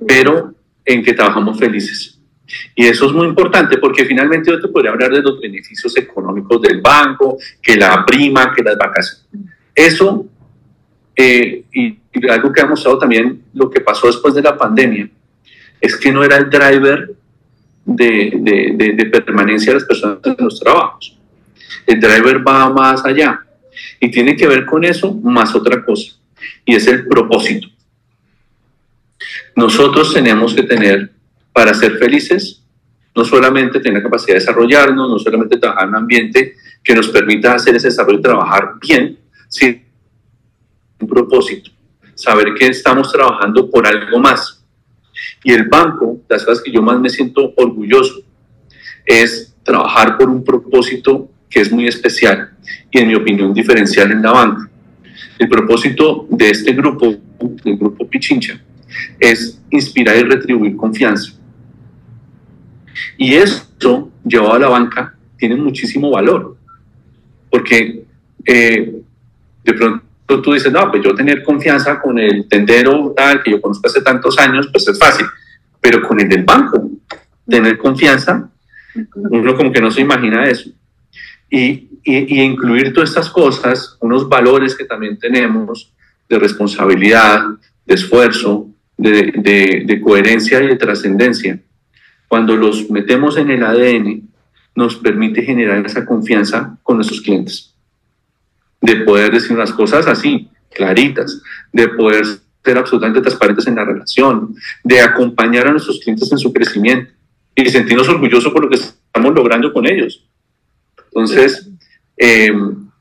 [0.08, 0.54] pero
[0.86, 2.18] en que trabajamos felices.
[2.76, 6.62] Y eso es muy importante porque finalmente yo te podría hablar de los beneficios económicos
[6.62, 9.28] del banco, que la prima, que las vacaciones.
[9.76, 10.26] Eso,
[11.16, 15.10] eh, y, algo que ha mostrado también lo que pasó después de la pandemia,
[15.80, 17.12] es que no era el driver
[17.88, 21.18] de, permanencia de las personas en los trabajos.
[21.86, 23.46] El driver va más allá
[24.00, 26.14] y tiene que ver con eso más otra cosa,
[26.66, 27.68] y es el propósito.
[29.56, 31.12] Nosotros tenemos que tener
[31.54, 32.62] para ser felices,
[33.16, 37.56] no solamente tener capacidad de desarrollarnos, no solamente trabajar en un ambiente que nos permita
[37.56, 39.80] hacer ese desarrollo y trabajar bien, sino
[41.00, 41.72] un propósito,
[42.14, 44.57] saber que estamos trabajando por algo más.
[45.44, 48.22] Y el banco, las cosas que yo más me siento orgulloso,
[49.06, 52.52] es trabajar por un propósito que es muy especial
[52.92, 54.70] y en mi opinión diferencial en la banca.
[55.40, 57.16] El propósito de este grupo,
[57.64, 58.60] del grupo Pichincha,
[59.20, 61.34] es inspirar y retribuir confianza.
[63.18, 66.58] Y esto, llevado a la banca, tiene muchísimo valor,
[67.50, 68.04] porque
[68.46, 69.02] eh,
[69.64, 73.62] de pronto tú dices, no, pues yo tener confianza con el tendero tal que yo
[73.62, 75.26] conozco hace tantos años, pues es fácil,
[75.80, 76.90] pero con el del banco,
[77.48, 78.50] tener confianza,
[79.16, 80.70] uno como que no se imagina eso.
[81.50, 85.94] Y, y, incluir todas estas cosas, unos valores que también tenemos
[86.28, 87.46] de responsabilidad,
[87.86, 91.58] de esfuerzo, de, de, de coherencia y de trascendencia,
[92.28, 94.28] cuando los metemos en el ADN,
[94.76, 97.67] nos permite generar esa confianza con nuestros clientes.
[98.82, 102.26] De poder decir las cosas así, claritas, de poder
[102.64, 107.12] ser absolutamente transparentes en la relación, de acompañar a nuestros clientes en su crecimiento
[107.56, 110.24] y sentirnos orgullosos por lo que estamos logrando con ellos.
[111.06, 111.70] Entonces,
[112.18, 112.52] eh,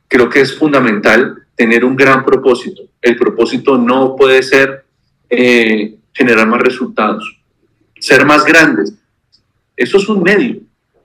[0.08, 2.82] creo que es fundamental tener un gran propósito.
[3.02, 4.84] El propósito no puede ser
[5.28, 7.38] eh, generar más resultados,
[7.98, 8.94] ser más grandes,
[9.76, 10.60] eso es un medio,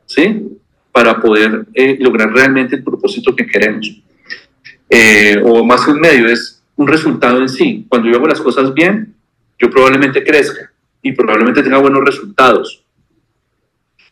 [0.05, 0.47] ¿sí?
[0.91, 4.01] Para poder eh, lograr realmente el propósito que queremos.
[4.93, 7.85] Eh, o más que un medio, es un resultado en sí.
[7.87, 9.15] Cuando yo hago las cosas bien,
[9.57, 10.69] yo probablemente crezca
[11.01, 12.83] y probablemente tenga buenos resultados.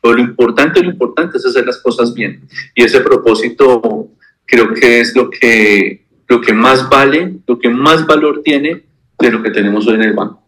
[0.02, 2.48] Pero lo importante, lo importante es hacer las cosas bien.
[2.74, 4.08] Y ese propósito
[4.46, 8.86] creo que es lo que, lo que más vale, lo que más valor tiene
[9.20, 10.42] de lo que tenemos hoy en el banco.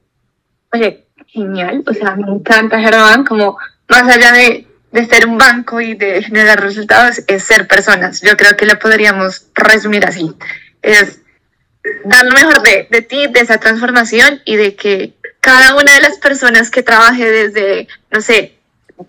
[0.72, 1.84] Oye, genial.
[1.86, 3.58] O sea, me encanta, Germán, como
[3.89, 8.21] más allá de, de ser un banco y de generar resultados, es ser personas.
[8.21, 10.34] Yo creo que lo podríamos resumir así.
[10.82, 11.19] Es
[12.04, 16.01] dar lo mejor de, de ti, de esa transformación y de que cada una de
[16.01, 18.56] las personas que trabaje desde, no sé,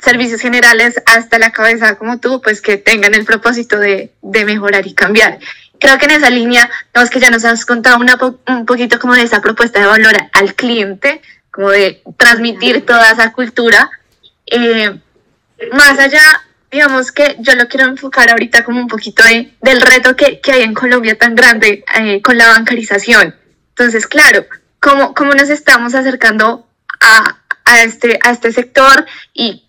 [0.00, 4.86] servicios generales hasta la cabeza como tú, pues que tengan el propósito de, de mejorar
[4.86, 5.38] y cambiar.
[5.78, 8.16] Creo que en esa línea, es que ya nos has contado una
[8.46, 13.32] un poquito como de esa propuesta de valor al cliente, como de transmitir toda esa
[13.32, 13.90] cultura,
[14.46, 14.96] eh,
[15.72, 16.22] más allá,
[16.70, 20.52] digamos que yo lo quiero enfocar ahorita como un poquito de, del reto que, que,
[20.52, 23.34] hay en Colombia tan grande eh, con la bancarización.
[23.70, 24.44] Entonces, claro,
[24.80, 26.66] ¿cómo, cómo nos estamos acercando
[27.00, 29.64] a, a, este, a este sector y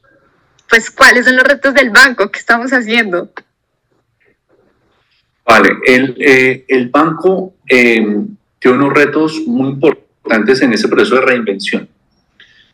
[0.69, 3.31] pues cuáles son los retos del banco que estamos haciendo?
[5.45, 11.89] Vale, el, eh, el banco tiene unos retos muy importantes en ese proceso de reinvención,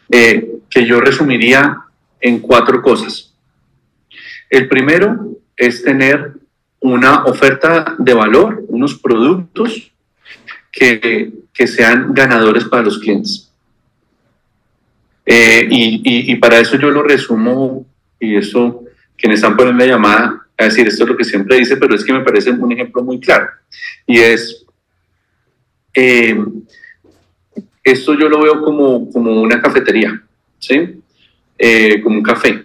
[0.08, 1.89] que yo resumiría
[2.22, 3.34] en cuatro cosas.
[4.50, 6.34] El primero es tener
[6.80, 9.92] una oferta de valor, unos productos
[10.72, 13.52] que, que sean ganadores para los clientes.
[15.26, 17.86] Eh, y, y, para eso yo lo resumo,
[18.20, 18.84] y eso,
[19.16, 22.04] quienes están poniendo la llamada, a decir, esto es lo que siempre dice, pero es
[22.04, 23.48] que me parece un ejemplo muy claro.
[24.08, 24.66] Y es,
[25.94, 26.38] eh,
[27.84, 30.22] esto yo lo veo como, como una cafetería,
[30.58, 30.99] ¿sí?
[31.62, 32.64] Eh, como un café,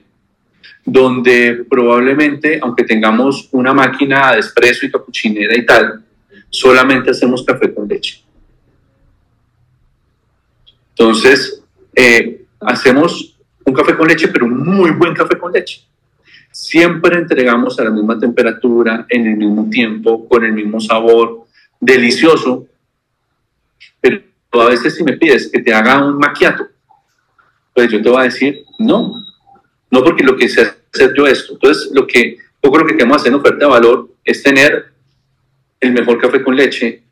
[0.85, 6.05] donde probablemente, aunque tengamos una máquina de espresso y capuchinera y tal,
[6.49, 8.23] solamente hacemos café con leche.
[10.91, 11.61] Entonces,
[11.93, 15.83] eh, hacemos un café con leche, pero muy buen café con leche.
[16.53, 21.47] Siempre entregamos a la misma temperatura, en el mismo tiempo, con el mismo sabor,
[21.81, 22.69] delicioso.
[24.01, 26.69] Pero a veces si me pides que te haga un maquiato,
[27.75, 29.25] pues yo te voy a decir, no,
[29.91, 31.55] no porque lo que sé hacer yo esto.
[31.55, 34.87] Entonces, lo que, poco lo que queremos hacer en oferta de valor es tener
[35.81, 37.03] el mejor café con leche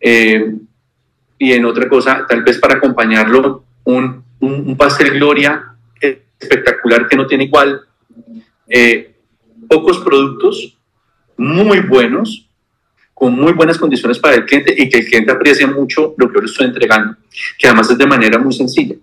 [0.00, 0.54] eh,
[1.38, 5.76] y en otra cosa, tal vez para acompañarlo, un, un, pastel Gloria
[6.38, 7.80] espectacular que no tiene igual,
[8.68, 9.14] eh,
[9.68, 10.76] pocos productos
[11.36, 12.48] muy buenos,
[13.14, 16.34] con muy buenas condiciones para el cliente y que el cliente aprecie mucho lo que
[16.34, 17.16] yo le estoy entregando,
[17.58, 18.96] que además es de manera muy sencilla.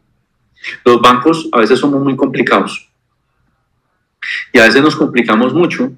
[0.85, 2.89] Los bancos a veces somos muy complicados
[4.51, 5.91] y a veces nos complicamos mucho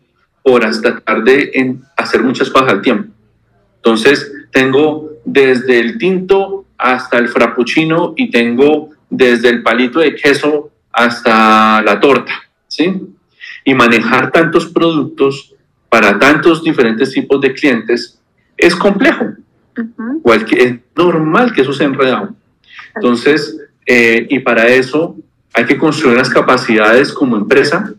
[0.44, 3.12] por hasta tratar de hacer muchas cosas al tiempo.
[3.78, 10.72] Entonces, tengo desde el tinto hasta el frappuccino y tengo desde el palito de queso
[10.92, 12.34] hasta la torta,
[12.68, 13.02] ¿sí?
[13.64, 15.54] Y manejar tantos productos
[15.90, 18.20] para tantos diferentes tipos de clientes
[18.58, 19.34] es complejo.
[20.52, 22.36] es normal que eso sea enredado.
[22.96, 25.16] Entonces, eh, y para eso
[25.54, 27.94] hay que construir las capacidades como empresa,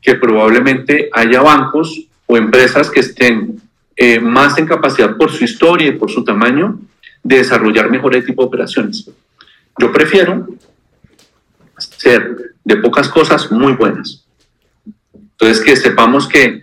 [0.00, 3.60] que probablemente haya bancos o empresas que estén
[3.96, 6.80] eh, más en capacidad por su historia y por su tamaño
[7.22, 9.10] de desarrollar mejores tipo de operaciones.
[9.78, 10.48] Yo prefiero
[11.76, 14.24] ser de pocas cosas muy buenas.
[15.14, 16.62] Entonces, que sepamos que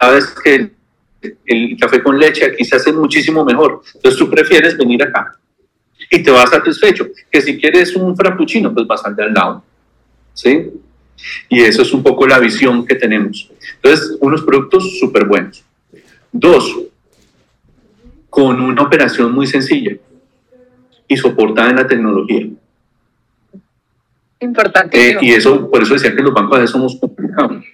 [0.00, 0.70] sabes que
[1.46, 3.82] el café con leche aquí se hace muchísimo mejor.
[3.94, 5.38] Entonces tú prefieres venir acá
[6.10, 7.08] y te vas satisfecho.
[7.30, 9.64] Que si quieres un frappuccino, pues vas al de al lado.
[10.34, 10.70] ¿Sí?
[11.48, 13.50] Y eso es un poco la visión que tenemos.
[13.76, 15.64] Entonces, unos productos súper buenos.
[16.30, 16.78] Dos,
[18.30, 19.96] con una operación muy sencilla
[21.08, 22.46] y soportada en la tecnología.
[24.40, 25.10] Importante.
[25.10, 27.64] Eh, y eso, por eso decía que los bancos a veces somos complicados.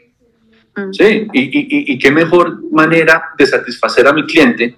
[0.77, 0.93] Mm.
[0.93, 4.75] Sí, y, y, y, qué mejor manera de satisfacer a mi cliente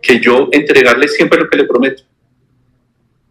[0.00, 2.02] que yo entregarle siempre lo que le prometo.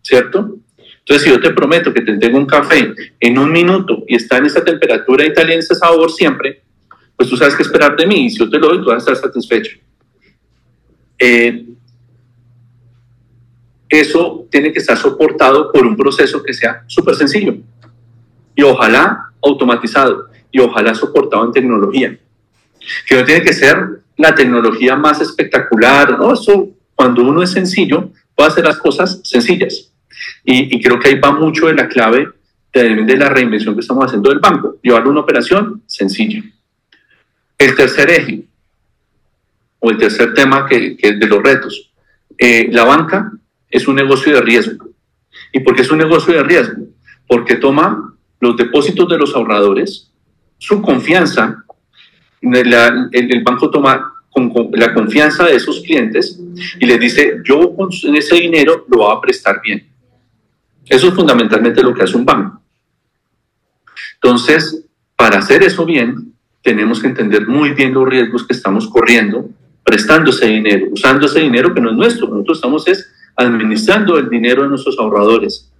[0.08, 0.56] ¿Cierto?
[1.00, 4.38] Entonces, si yo te prometo que te entrego un café en un minuto y está
[4.38, 6.62] en esa temperatura y tal en ese sabor siempre,
[7.18, 9.06] pues tú sabes qué esperar de mí y si yo te lo doy, tú vas
[9.06, 9.78] a estar satisfecho.
[11.20, 11.66] Eh,
[13.90, 17.58] eso tiene que estar soportado por un proceso que sea súper sencillo
[18.56, 22.18] y ojalá automatizado y ojalá soportado en tecnología.
[23.06, 26.32] Que no tiene que ser la tecnología más espectacular, ¿no?
[26.32, 29.92] Eso, cuando uno es sencillo, puede hacer las cosas sencillas.
[30.44, 32.28] Y, creo que ahí va mucho de la clave
[32.74, 36.44] de, la reinvención que estamos haciendo del banco, llevarlo una operación sencilla.
[37.58, 38.44] El tercer eje,
[39.80, 41.92] o el tercer tema que, es de los retos,
[42.38, 43.32] eh, la banca
[43.70, 44.90] es un negocio de riesgo.
[45.52, 46.84] ¿Y por qué es un negocio de riesgo?
[47.28, 50.12] Porque toma los depósitos de los ahorradores,
[50.58, 51.64] su confianza,
[52.42, 54.14] el, banco toma
[54.74, 56.40] la confianza de esos clientes
[56.80, 59.88] y les dice, yo con ese dinero lo voy a prestar bien.
[60.90, 62.62] Eso es fundamentalmente lo que hace un banco.
[64.16, 69.50] Entonces, para hacer eso bien, tenemos que entender muy bien los riesgos que estamos corriendo,
[69.84, 72.28] prestando ese dinero, usando ese dinero que no es nuestro.
[72.28, 75.72] Nosotros estamos es administrando el dinero de nuestros ahorradores.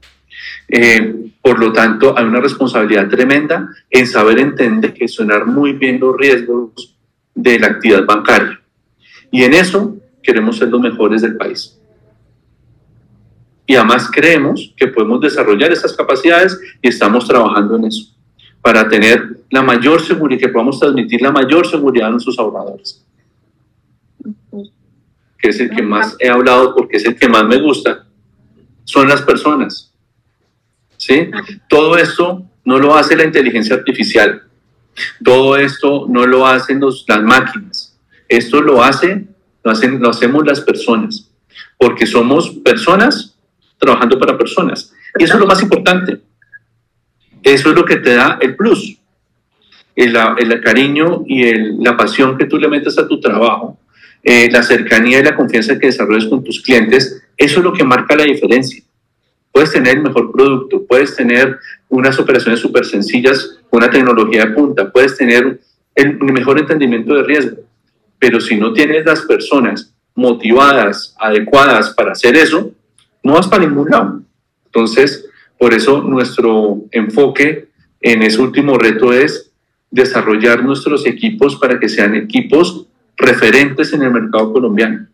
[0.68, 6.16] Eh, por lo tanto, hay una responsabilidad tremenda en saber entender, gestionar muy bien los
[6.16, 6.96] riesgos
[7.34, 8.60] de la actividad bancaria.
[9.32, 11.78] Y en eso queremos ser los mejores del país.
[13.70, 18.16] Y además creemos que podemos desarrollar esas capacidades y estamos trabajando en eso,
[18.62, 23.04] para tener la mayor seguridad, que podamos transmitir la mayor seguridad a nuestros ahorradores.
[25.38, 28.06] Que es el que más he hablado porque es el que más me gusta,
[28.86, 29.94] son las personas.
[30.96, 31.30] ¿Sí?
[31.68, 34.44] Todo esto no lo hace la inteligencia artificial.
[35.24, 37.98] Todo esto no lo hacen las máquinas.
[38.30, 39.28] Esto lo, hace,
[39.62, 41.30] lo, hacen, lo hacemos las personas.
[41.78, 43.37] Porque somos personas
[43.78, 44.94] trabajando para personas.
[45.18, 46.20] Y eso es lo más importante.
[47.44, 48.98] Eso es lo que te da el plus.
[49.96, 53.80] El, el cariño y el, la pasión que tú le metes a tu trabajo,
[54.24, 57.84] eh, la cercanía y la confianza que desarrollas con tus clientes, eso es lo que
[57.84, 58.84] marca la diferencia.
[59.52, 61.58] puedes tener el mejor producto, puedes tener
[61.90, 65.60] unas operaciones súper sencillas, una tecnología de punta, puedes tener
[65.96, 67.58] el mejor entendimiento de riesgo,
[68.20, 72.72] pero si no tienes las personas motivadas, adecuadas para hacer eso,
[73.24, 74.22] no vas para ningún lado.
[74.66, 77.70] Entonces, por eso nuestro enfoque
[78.02, 79.52] en ese último reto es
[79.90, 85.08] desarrollar nuestros equipos para que sean equipos referentes en el mercado colombiano.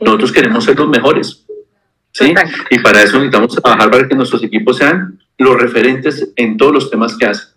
[0.00, 1.46] Nosotros queremos ser los mejores.
[2.12, 2.34] ¿sí?
[2.70, 6.90] Y para eso necesitamos trabajar para que nuestros equipos sean los referentes en todos los
[6.90, 7.48] temas que hacen.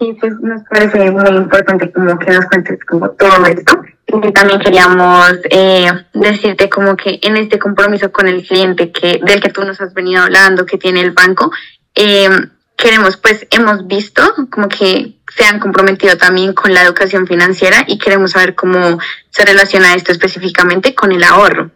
[0.00, 3.82] Y pues nos parece muy importante como que nos cuentes como todo esto.
[4.34, 9.50] También queríamos eh, decirte como que en este compromiso con el cliente que del que
[9.50, 11.52] tú nos has venido hablando, que tiene el banco,
[11.94, 12.30] eh,
[12.74, 17.98] queremos, pues hemos visto como que se han comprometido también con la educación financiera y
[17.98, 18.98] queremos saber cómo
[19.28, 21.70] se relaciona esto específicamente con el ahorro.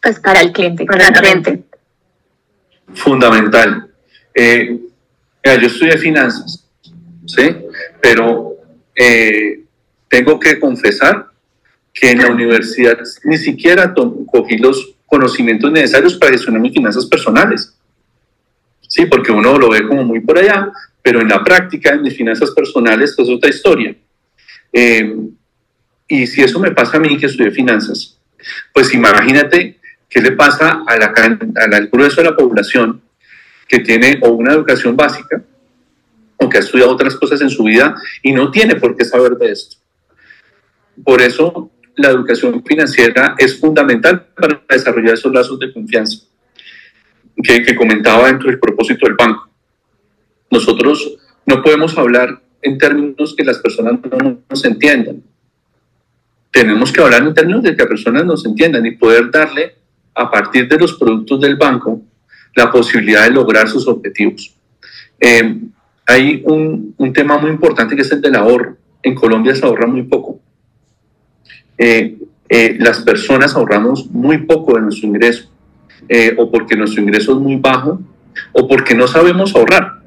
[0.00, 0.84] Pues para el cliente.
[0.84, 1.64] Para el cliente.
[2.94, 3.88] Fundamental.
[4.32, 4.78] Eh,
[5.42, 6.64] yo estudié finanzas,
[7.26, 7.56] ¿sí?
[8.00, 8.56] Pero
[8.94, 9.64] eh,
[10.08, 11.26] tengo que confesar
[11.96, 13.94] que en la universidad ni siquiera
[14.30, 17.74] cogí los conocimientos necesarios para gestionar mis finanzas personales.
[18.86, 20.70] Sí, porque uno lo ve como muy por allá,
[21.02, 23.96] pero en la práctica, en mis finanzas personales, es otra historia.
[24.72, 25.16] Eh,
[26.06, 28.18] y si eso me pasa a mí que estudié finanzas,
[28.74, 29.78] pues imagínate
[30.08, 31.14] qué le pasa a la,
[31.72, 33.00] al grueso de la población
[33.66, 35.42] que tiene o una educación básica
[36.36, 39.32] o que ha estudiado otras cosas en su vida y no tiene por qué saber
[39.36, 39.78] de esto.
[41.02, 46.26] Por eso la educación financiera es fundamental para desarrollar esos lazos de confianza
[47.42, 49.48] que, comentaba dentro del propósito del banco.
[50.50, 55.22] Nosotros no podemos hablar en términos que las personas no nos entiendan.
[56.50, 59.74] Tenemos que hablar en términos de que las personas nos entiendan y poder darle,
[60.14, 62.00] a partir de los productos del banco,
[62.54, 64.54] la posibilidad de lograr sus objetivos.
[65.20, 65.60] Eh,
[66.06, 68.76] hay un, tema muy importante que es el del ahorro.
[69.02, 70.40] En Colombia se ahorra muy poco.
[71.78, 72.18] Eh,
[72.48, 75.50] eh, las personas ahorramos muy poco de nuestro ingreso.
[76.08, 78.00] Eh, o porque nuestro ingreso es muy bajo,
[78.52, 80.00] o porque no sabemos ahorrar.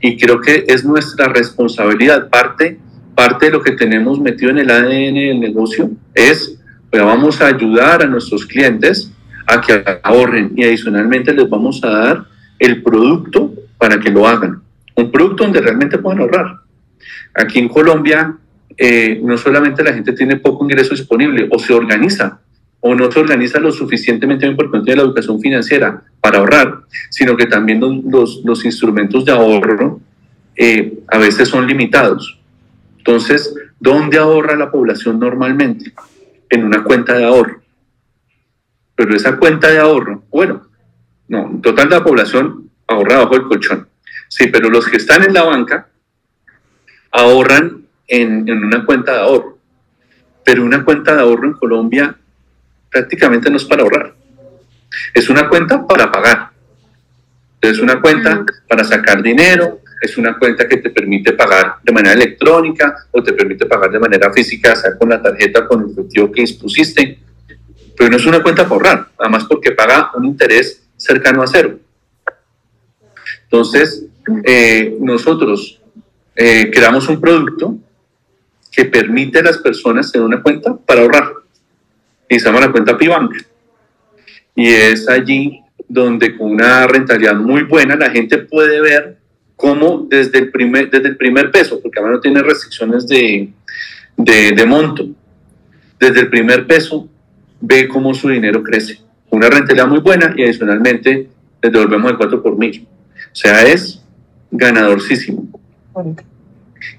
[0.00, 2.78] Y creo que es nuestra responsabilidad, parte,
[3.14, 6.58] parte de lo que tenemos metido en el ADN del negocio es,
[6.90, 9.10] pues vamos a ayudar a nuestros clientes
[9.46, 12.24] a que ahorren y adicionalmente les vamos a dar
[12.58, 14.62] el producto para que lo hagan.
[14.94, 16.60] Un producto donde realmente puedan ahorrar.
[17.34, 18.36] Aquí en Colombia,
[18.76, 22.40] eh, no solamente la gente tiene poco ingreso disponible o se organiza
[22.80, 27.46] o no se organiza lo suficientemente importante de la educación financiera para ahorrar, sino que
[27.46, 30.00] también los, los, instrumentos de ahorro
[30.54, 32.38] eh, a veces son limitados.
[32.98, 35.92] Entonces, ¿dónde ahorra la población normalmente?
[36.48, 37.60] En una cuenta de ahorro.
[38.94, 40.62] Pero esa cuenta de ahorro, bueno,
[41.28, 43.88] no, total de la población ahorra bajo el colchón.
[44.28, 45.88] Sí, pero los que están en la banca
[47.10, 49.58] ahorran en, en una cuenta de ahorro.
[50.44, 52.16] Pero una cuenta de ahorro en Colombia
[52.90, 54.14] prácticamente no es para ahorrar.
[55.12, 56.50] Es una cuenta para pagar.
[57.60, 62.14] Es una cuenta para sacar dinero, es una cuenta que te permite pagar de manera
[62.14, 66.30] electrónica o te permite pagar de manera física, sea con la tarjeta con el efectivo
[66.30, 67.18] que dispusiste.
[67.96, 71.78] Pero no es una cuenta para ahorrar, además porque paga un interés cercano a cero.
[73.44, 74.04] Entonces,
[74.44, 75.80] eh, nosotros
[76.34, 77.78] eh, creamos un producto
[78.76, 81.32] que permite a las personas tener una cuenta para ahorrar
[82.28, 83.34] y se llama la cuenta Pibank.
[84.54, 89.18] Y es allí donde con una rentabilidad muy buena la gente puede ver
[89.56, 93.48] cómo desde el primer, desde el primer peso, porque ahora no tiene restricciones de,
[94.18, 95.08] de, monto,
[95.98, 97.08] desde el primer peso
[97.60, 99.00] ve cómo su dinero crece.
[99.30, 101.30] Una rentabilidad muy buena y adicionalmente
[101.62, 102.86] le devolvemos el 4 por mil.
[103.16, 104.02] O sea, es
[104.50, 105.48] ganadorcísimo.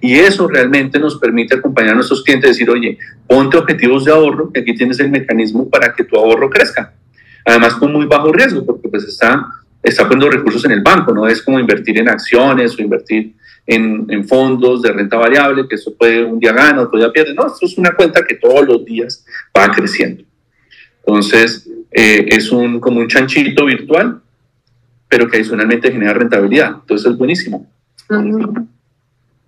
[0.02, 4.12] Y eso realmente nos permite acompañar a nuestros clientes y decir, oye, ponte objetivos de
[4.12, 6.94] ahorro, que aquí tienes el mecanismo para que tu ahorro crezca.
[7.46, 9.48] Además, con muy bajo riesgo, porque pues está,
[9.82, 13.36] está poniendo recursos en el banco, no es como invertir en acciones o invertir
[13.66, 17.34] en, en fondos de renta variable, que eso puede un día gana, otro día pierde.
[17.34, 19.26] No, esto es una cuenta que todos los días
[19.56, 20.24] va creciendo.
[21.06, 24.22] Entonces, eh, es un, como un chanchito virtual,
[25.08, 26.78] pero que adicionalmente genera rentabilidad.
[26.82, 27.70] Entonces, es buenísimo.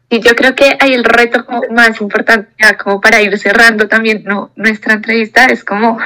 [0.10, 2.52] Y yo creo que hay el reto más importante,
[2.84, 4.52] como para ir cerrando también ¿no?
[4.56, 6.00] nuestra entrevista, es como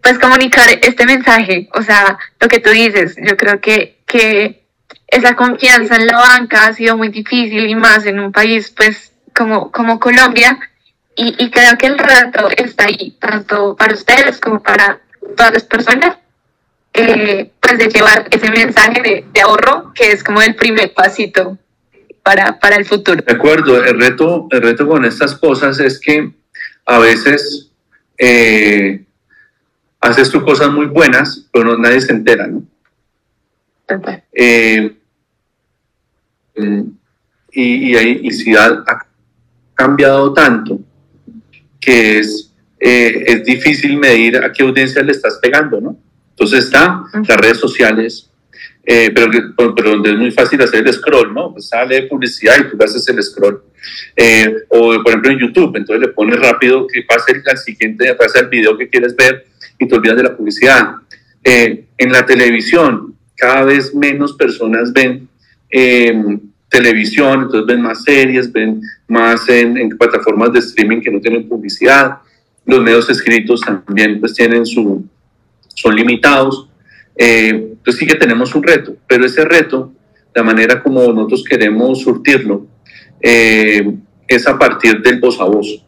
[0.00, 4.62] pues comunicar este mensaje, o sea, lo que tú dices, yo creo que, que
[5.08, 9.12] esa confianza en la banca ha sido muy difícil y más en un país pues
[9.34, 10.58] como, como Colombia.
[11.16, 15.00] Y, y creo que el reto está ahí, tanto para ustedes como para
[15.36, 16.18] todas las personas,
[16.92, 21.58] eh, pues de llevar ese mensaje de, ahorro, que es como el primer pasito
[22.26, 23.22] para, para el futuro.
[23.24, 26.32] De acuerdo, el reto, el reto con estas cosas es que
[26.84, 27.70] a veces
[28.18, 29.04] eh,
[30.00, 32.64] haces tú cosas muy buenas, pero no, nadie se entera, ¿no?
[34.32, 34.96] Eh,
[37.52, 38.82] y, y, y, si ha,
[39.74, 40.80] cambiado tanto
[41.80, 45.96] que es, eh, es difícil medir a qué audiencia le estás pegando, ¿no?
[46.30, 48.28] Entonces está las redes sociales,
[48.86, 51.52] eh, pero, pero donde es muy fácil hacer el scroll, ¿no?
[51.52, 53.62] Pues sale publicidad y tú haces el scroll.
[54.68, 58.48] o por ejemplo en YouTube, entonces le pones rápido que pase el siguiente, pase el
[58.48, 59.46] video que quieres ver
[59.78, 60.94] y te olvidas de la publicidad.
[61.44, 65.28] en la televisión, cada vez menos personas ven
[65.70, 71.48] em, televisión, entonces ven más series, ven más en, plataformas de streaming que no tienen
[71.48, 72.18] publicidad.
[72.64, 75.06] Los medios escritos también pues tienen su,
[75.74, 76.68] son limitados.
[77.16, 79.92] Eh, entonces sí que tenemos un reto, pero ese reto,
[80.34, 82.66] la manera como nosotros queremos surtirlo,
[83.20, 83.96] eh,
[84.28, 85.82] es a partir del voz a voz.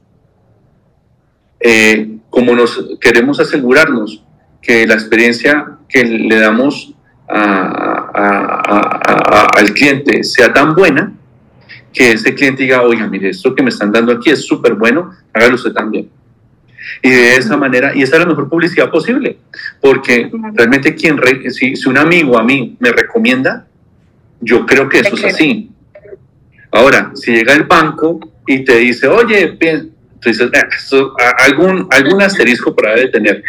[1.60, 4.24] Eh, como nos queremos asegurarnos
[4.62, 6.94] que la experiencia que le damos
[7.30, 7.74] al
[9.74, 11.12] cliente sea tan buena
[11.92, 15.10] que ese cliente diga, oiga, mire, esto que me están dando aquí es súper bueno,
[15.32, 16.08] hágalo usted también.
[17.02, 19.38] Y de esa manera, y esa es la mejor publicidad posible,
[19.80, 21.20] porque realmente quien,
[21.50, 23.66] si, si, un amigo a mí me recomienda,
[24.40, 25.70] yo creo que eso es así.
[26.70, 32.22] Ahora, si llega el banco y te dice, oye, bien, tú dices, ah, algún, algún
[32.22, 33.42] asterisco para tener.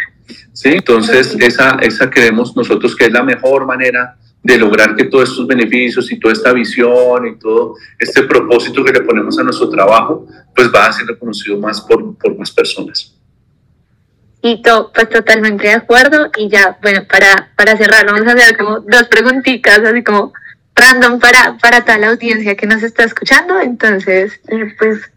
[0.52, 0.70] ¿sí?
[0.70, 5.46] Entonces, esa, esa creemos nosotros que es la mejor manera de lograr que todos estos
[5.46, 10.26] beneficios y toda esta visión y todo este propósito que le ponemos a nuestro trabajo,
[10.54, 13.14] pues va a ser reconocido más por, por más personas.
[14.42, 16.30] Y to, pues totalmente de acuerdo.
[16.36, 20.32] Y ya, bueno, para, para cerrar, vamos a hacer como dos preguntitas, así como
[20.74, 23.60] random para, para toda la audiencia que nos está escuchando.
[23.60, 25.10] Entonces, eh, pues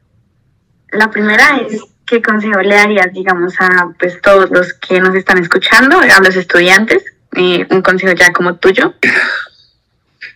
[0.91, 5.37] la primera es ¿qué consejo le darías, digamos, a pues todos los que nos están
[5.39, 7.03] escuchando, a los estudiantes?
[7.35, 8.93] Eh, un consejo ya como tuyo.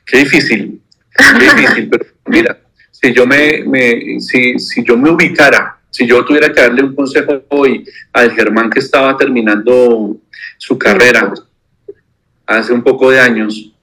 [0.05, 0.81] Qué difícil,
[1.15, 2.57] qué difícil, pero mira,
[2.91, 6.95] si yo me, me, si, si yo me ubicara, si yo tuviera que darle un
[6.95, 10.17] consejo hoy al Germán que estaba terminando
[10.57, 11.33] su carrera
[12.45, 13.73] hace un poco de años,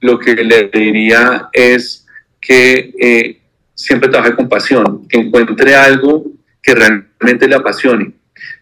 [0.00, 2.06] lo que le diría es
[2.40, 3.40] que eh,
[3.74, 6.24] siempre trabaje con pasión, que encuentre algo
[6.62, 8.12] que realmente le apasione.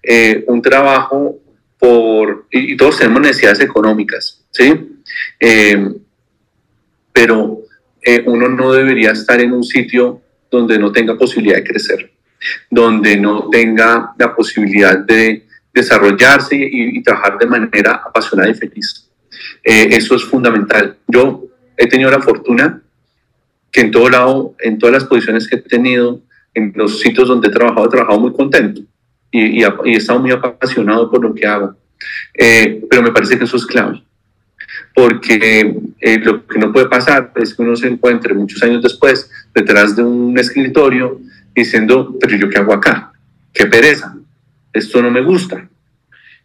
[0.02, 1.38] Eh, un trabajo
[1.78, 5.00] por, y, todos tenemos necesidades económicas, ¿sí?
[5.40, 5.92] Eh,
[7.12, 7.60] pero
[8.26, 10.20] uno no debería estar en un sitio
[10.50, 12.12] donde no tenga posibilidad de crecer,
[12.70, 19.10] donde no tenga la posibilidad de desarrollarse y, trabajar de manera apasionada y feliz.
[19.62, 20.96] eso es fundamental.
[21.08, 21.44] Yo
[21.76, 22.80] he tenido la fortuna
[23.72, 26.20] que en todo lado, en todas las posiciones que he tenido,
[26.54, 28.82] en los sitios donde he trabajado, he trabajado muy contento
[29.32, 31.74] y, y, he estado muy apasionado por lo que hago.
[32.34, 34.02] Eh, pero me parece que eso es clave,
[34.94, 39.30] porque eh, lo que no puede pasar es que uno se encuentre muchos años después
[39.54, 41.20] detrás de un escritorio
[41.54, 43.12] diciendo, pero yo qué hago acá,
[43.52, 44.16] qué pereza,
[44.72, 45.68] esto no me gusta.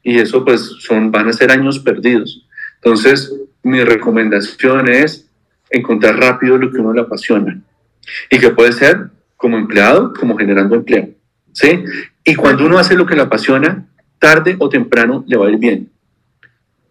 [0.03, 2.45] Y eso pues son, van a ser años perdidos.
[2.75, 3.33] Entonces,
[3.63, 5.29] mi recomendación es
[5.69, 7.59] encontrar rápido lo que uno le apasiona
[8.29, 11.09] y que puede ser como empleado, como generando empleo.
[11.51, 11.83] ¿sí?
[12.23, 13.85] Y cuando uno hace lo que le apasiona,
[14.19, 15.89] tarde o temprano le va a ir bien.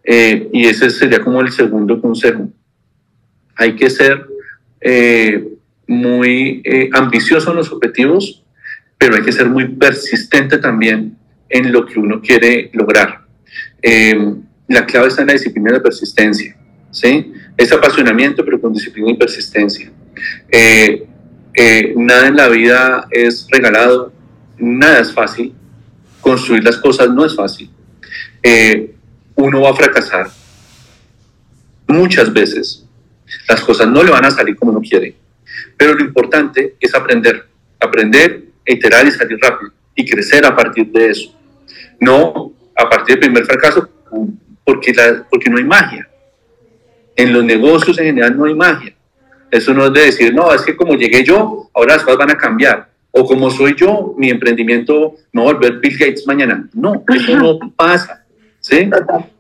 [0.05, 2.49] Eh, y ese sería como el segundo consejo.
[3.57, 4.27] Hay que ser
[4.81, 5.58] eh,
[5.89, 8.45] muy eh, ambicioso en los objetivos,
[8.97, 11.16] pero hay que ser muy persistente también
[11.49, 13.22] en lo que uno quiere lograr.
[14.68, 16.57] la clave está en la disciplina de persistencia.
[16.91, 17.32] ¿sí?
[17.57, 19.91] Es apasionamiento, pero con disciplina y persistencia.
[21.61, 24.12] Eh, nada en la vida es regalado,
[24.59, 25.53] nada es fácil,
[26.20, 27.68] construir las cosas no es fácil.
[28.45, 28.95] Eh,
[29.34, 30.30] uno va a fracasar
[31.89, 32.86] muchas veces,
[33.49, 35.16] las cosas no le van a salir como uno quiere,
[35.79, 37.47] pero lo importante es aprender,
[37.81, 41.35] aprender, iterar y salir rápido y crecer a partir de eso.
[42.01, 43.89] No a partir del primer fracaso,
[44.64, 46.09] porque, la, porque no hay magia.
[47.16, 48.95] En los negocios en general no hay magia.
[49.51, 52.31] Eso no es de decir, no, es que como llegué yo, ahora las cosas van
[52.31, 52.89] a cambiar.
[53.11, 56.68] O como soy yo, mi emprendimiento no va a volver Bill Gates mañana.
[56.74, 58.24] No, eso no pasa.
[58.61, 58.91] ¿Sí?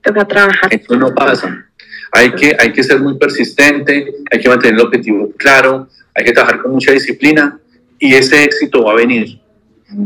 [0.02, 0.72] Toca trabajar.
[0.72, 1.66] Eso no pasa.
[2.12, 6.32] Hay que, hay que ser muy persistente, hay que mantener el objetivo claro, hay que
[6.32, 7.58] trabajar con mucha disciplina
[7.98, 9.40] y ese éxito va a venir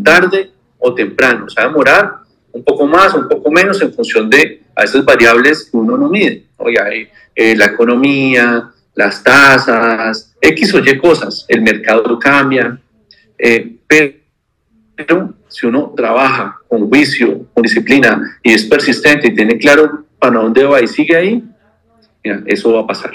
[0.05, 1.47] tarde o temprano.
[1.47, 2.13] O sea, demorar
[2.53, 6.09] un poco más, un poco menos en función de a esas variables que uno no
[6.09, 6.45] mide.
[6.57, 6.89] Oiga,
[7.35, 12.79] eh, la economía, las tasas, X o Y cosas, el mercado cambia,
[13.39, 20.05] eh, pero si uno trabaja con juicio, con disciplina y es persistente y tiene claro
[20.19, 21.45] para dónde va y sigue ahí,
[22.23, 23.13] eso va a pasar.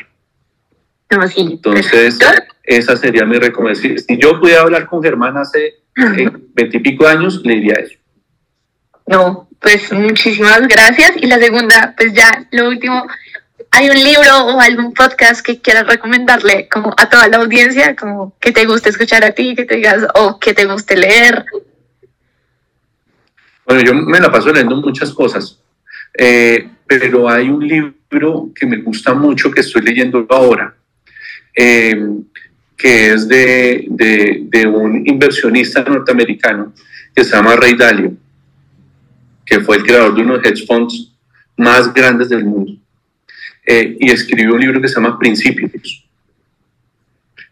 [1.10, 2.20] Entonces,
[2.64, 3.97] esa sería mi recomendación.
[3.97, 7.95] Si yo pudiera hablar con Germán hace eh, veintipico años, le diría eso.
[9.05, 11.14] No, pues muchísimas gracias.
[11.16, 13.08] Y la segunda, pues ya lo último,
[13.72, 18.36] ¿hay un libro o algún podcast que quieras recomendarle como a toda la audiencia, como
[18.39, 21.45] que te guste escuchar a ti, que te digas, o que te guste leer?
[23.66, 25.60] Bueno, yo me la paso leyendo muchas cosas,
[26.14, 30.76] eh, pero hay un libro que me gusta mucho que estoy leyendo ahora,
[31.55, 31.95] eh,
[32.76, 36.74] que es de, de, un inversionista norteamericano
[37.16, 38.14] que se llama Ray Dalio,
[39.45, 41.14] que fue el creador de uno de los hedge funds
[41.55, 42.74] más grandes del mundo.
[43.66, 46.03] Eh, y escribió un libro que se llama Principios.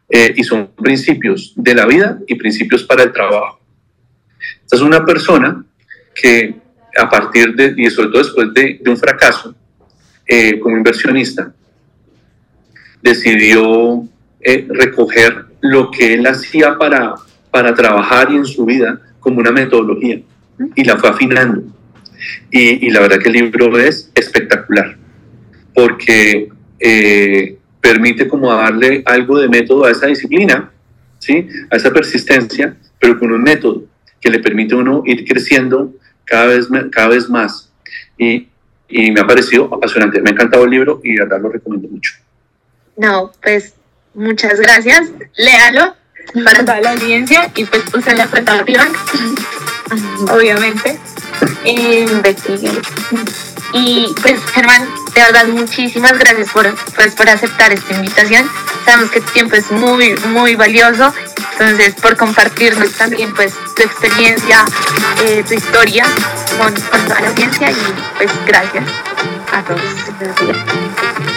[0.10, 3.60] y son principios de la vida y principios para el trabajo.
[4.64, 5.66] Esta es una persona
[6.14, 6.56] que
[6.96, 9.56] a partir de, y sobre todo después de, un fracaso
[10.28, 11.54] eh, como inversionista,
[13.02, 14.08] decidió
[14.42, 17.16] eh, recoger lo que él hacía para,
[17.52, 20.22] para trabajar y en su vida como una metodología
[20.76, 21.64] y la fue afinando.
[22.50, 24.98] Y, la verdad que el libro es espectacular
[25.74, 30.72] porque eh, permite como darle algo de método a esa disciplina,
[31.20, 31.48] ¿sí?
[31.70, 33.84] a esa persistencia, pero con un método
[34.22, 35.94] que le permite a uno ir creciendo
[36.26, 37.72] cada vez, cada vez más.
[38.18, 38.48] Y,
[38.88, 40.22] y me ha parecido apasionante.
[40.22, 42.14] Me ha encantado el libro y de verdad lo recomiendo mucho.
[42.98, 43.74] No, pues
[44.14, 45.12] muchas gracias.
[45.38, 45.96] Léalo
[46.44, 48.88] para toda la audiencia y pues use la preparación,
[50.32, 51.00] obviamente.
[51.66, 52.82] Investiguen.
[53.76, 58.50] Y pues, Germán, de verdad, muchísimas gracias por, pues, por aceptar esta invitación.
[58.86, 61.14] Sabemos que tu tiempo es muy, muy valioso.
[61.52, 64.64] Entonces, por compartirnos también, pues, tu experiencia,
[65.26, 66.06] eh, tu historia
[66.58, 67.76] con, con, toda la audiencia y,
[68.18, 68.86] pues, gracias
[69.52, 71.35] a todos.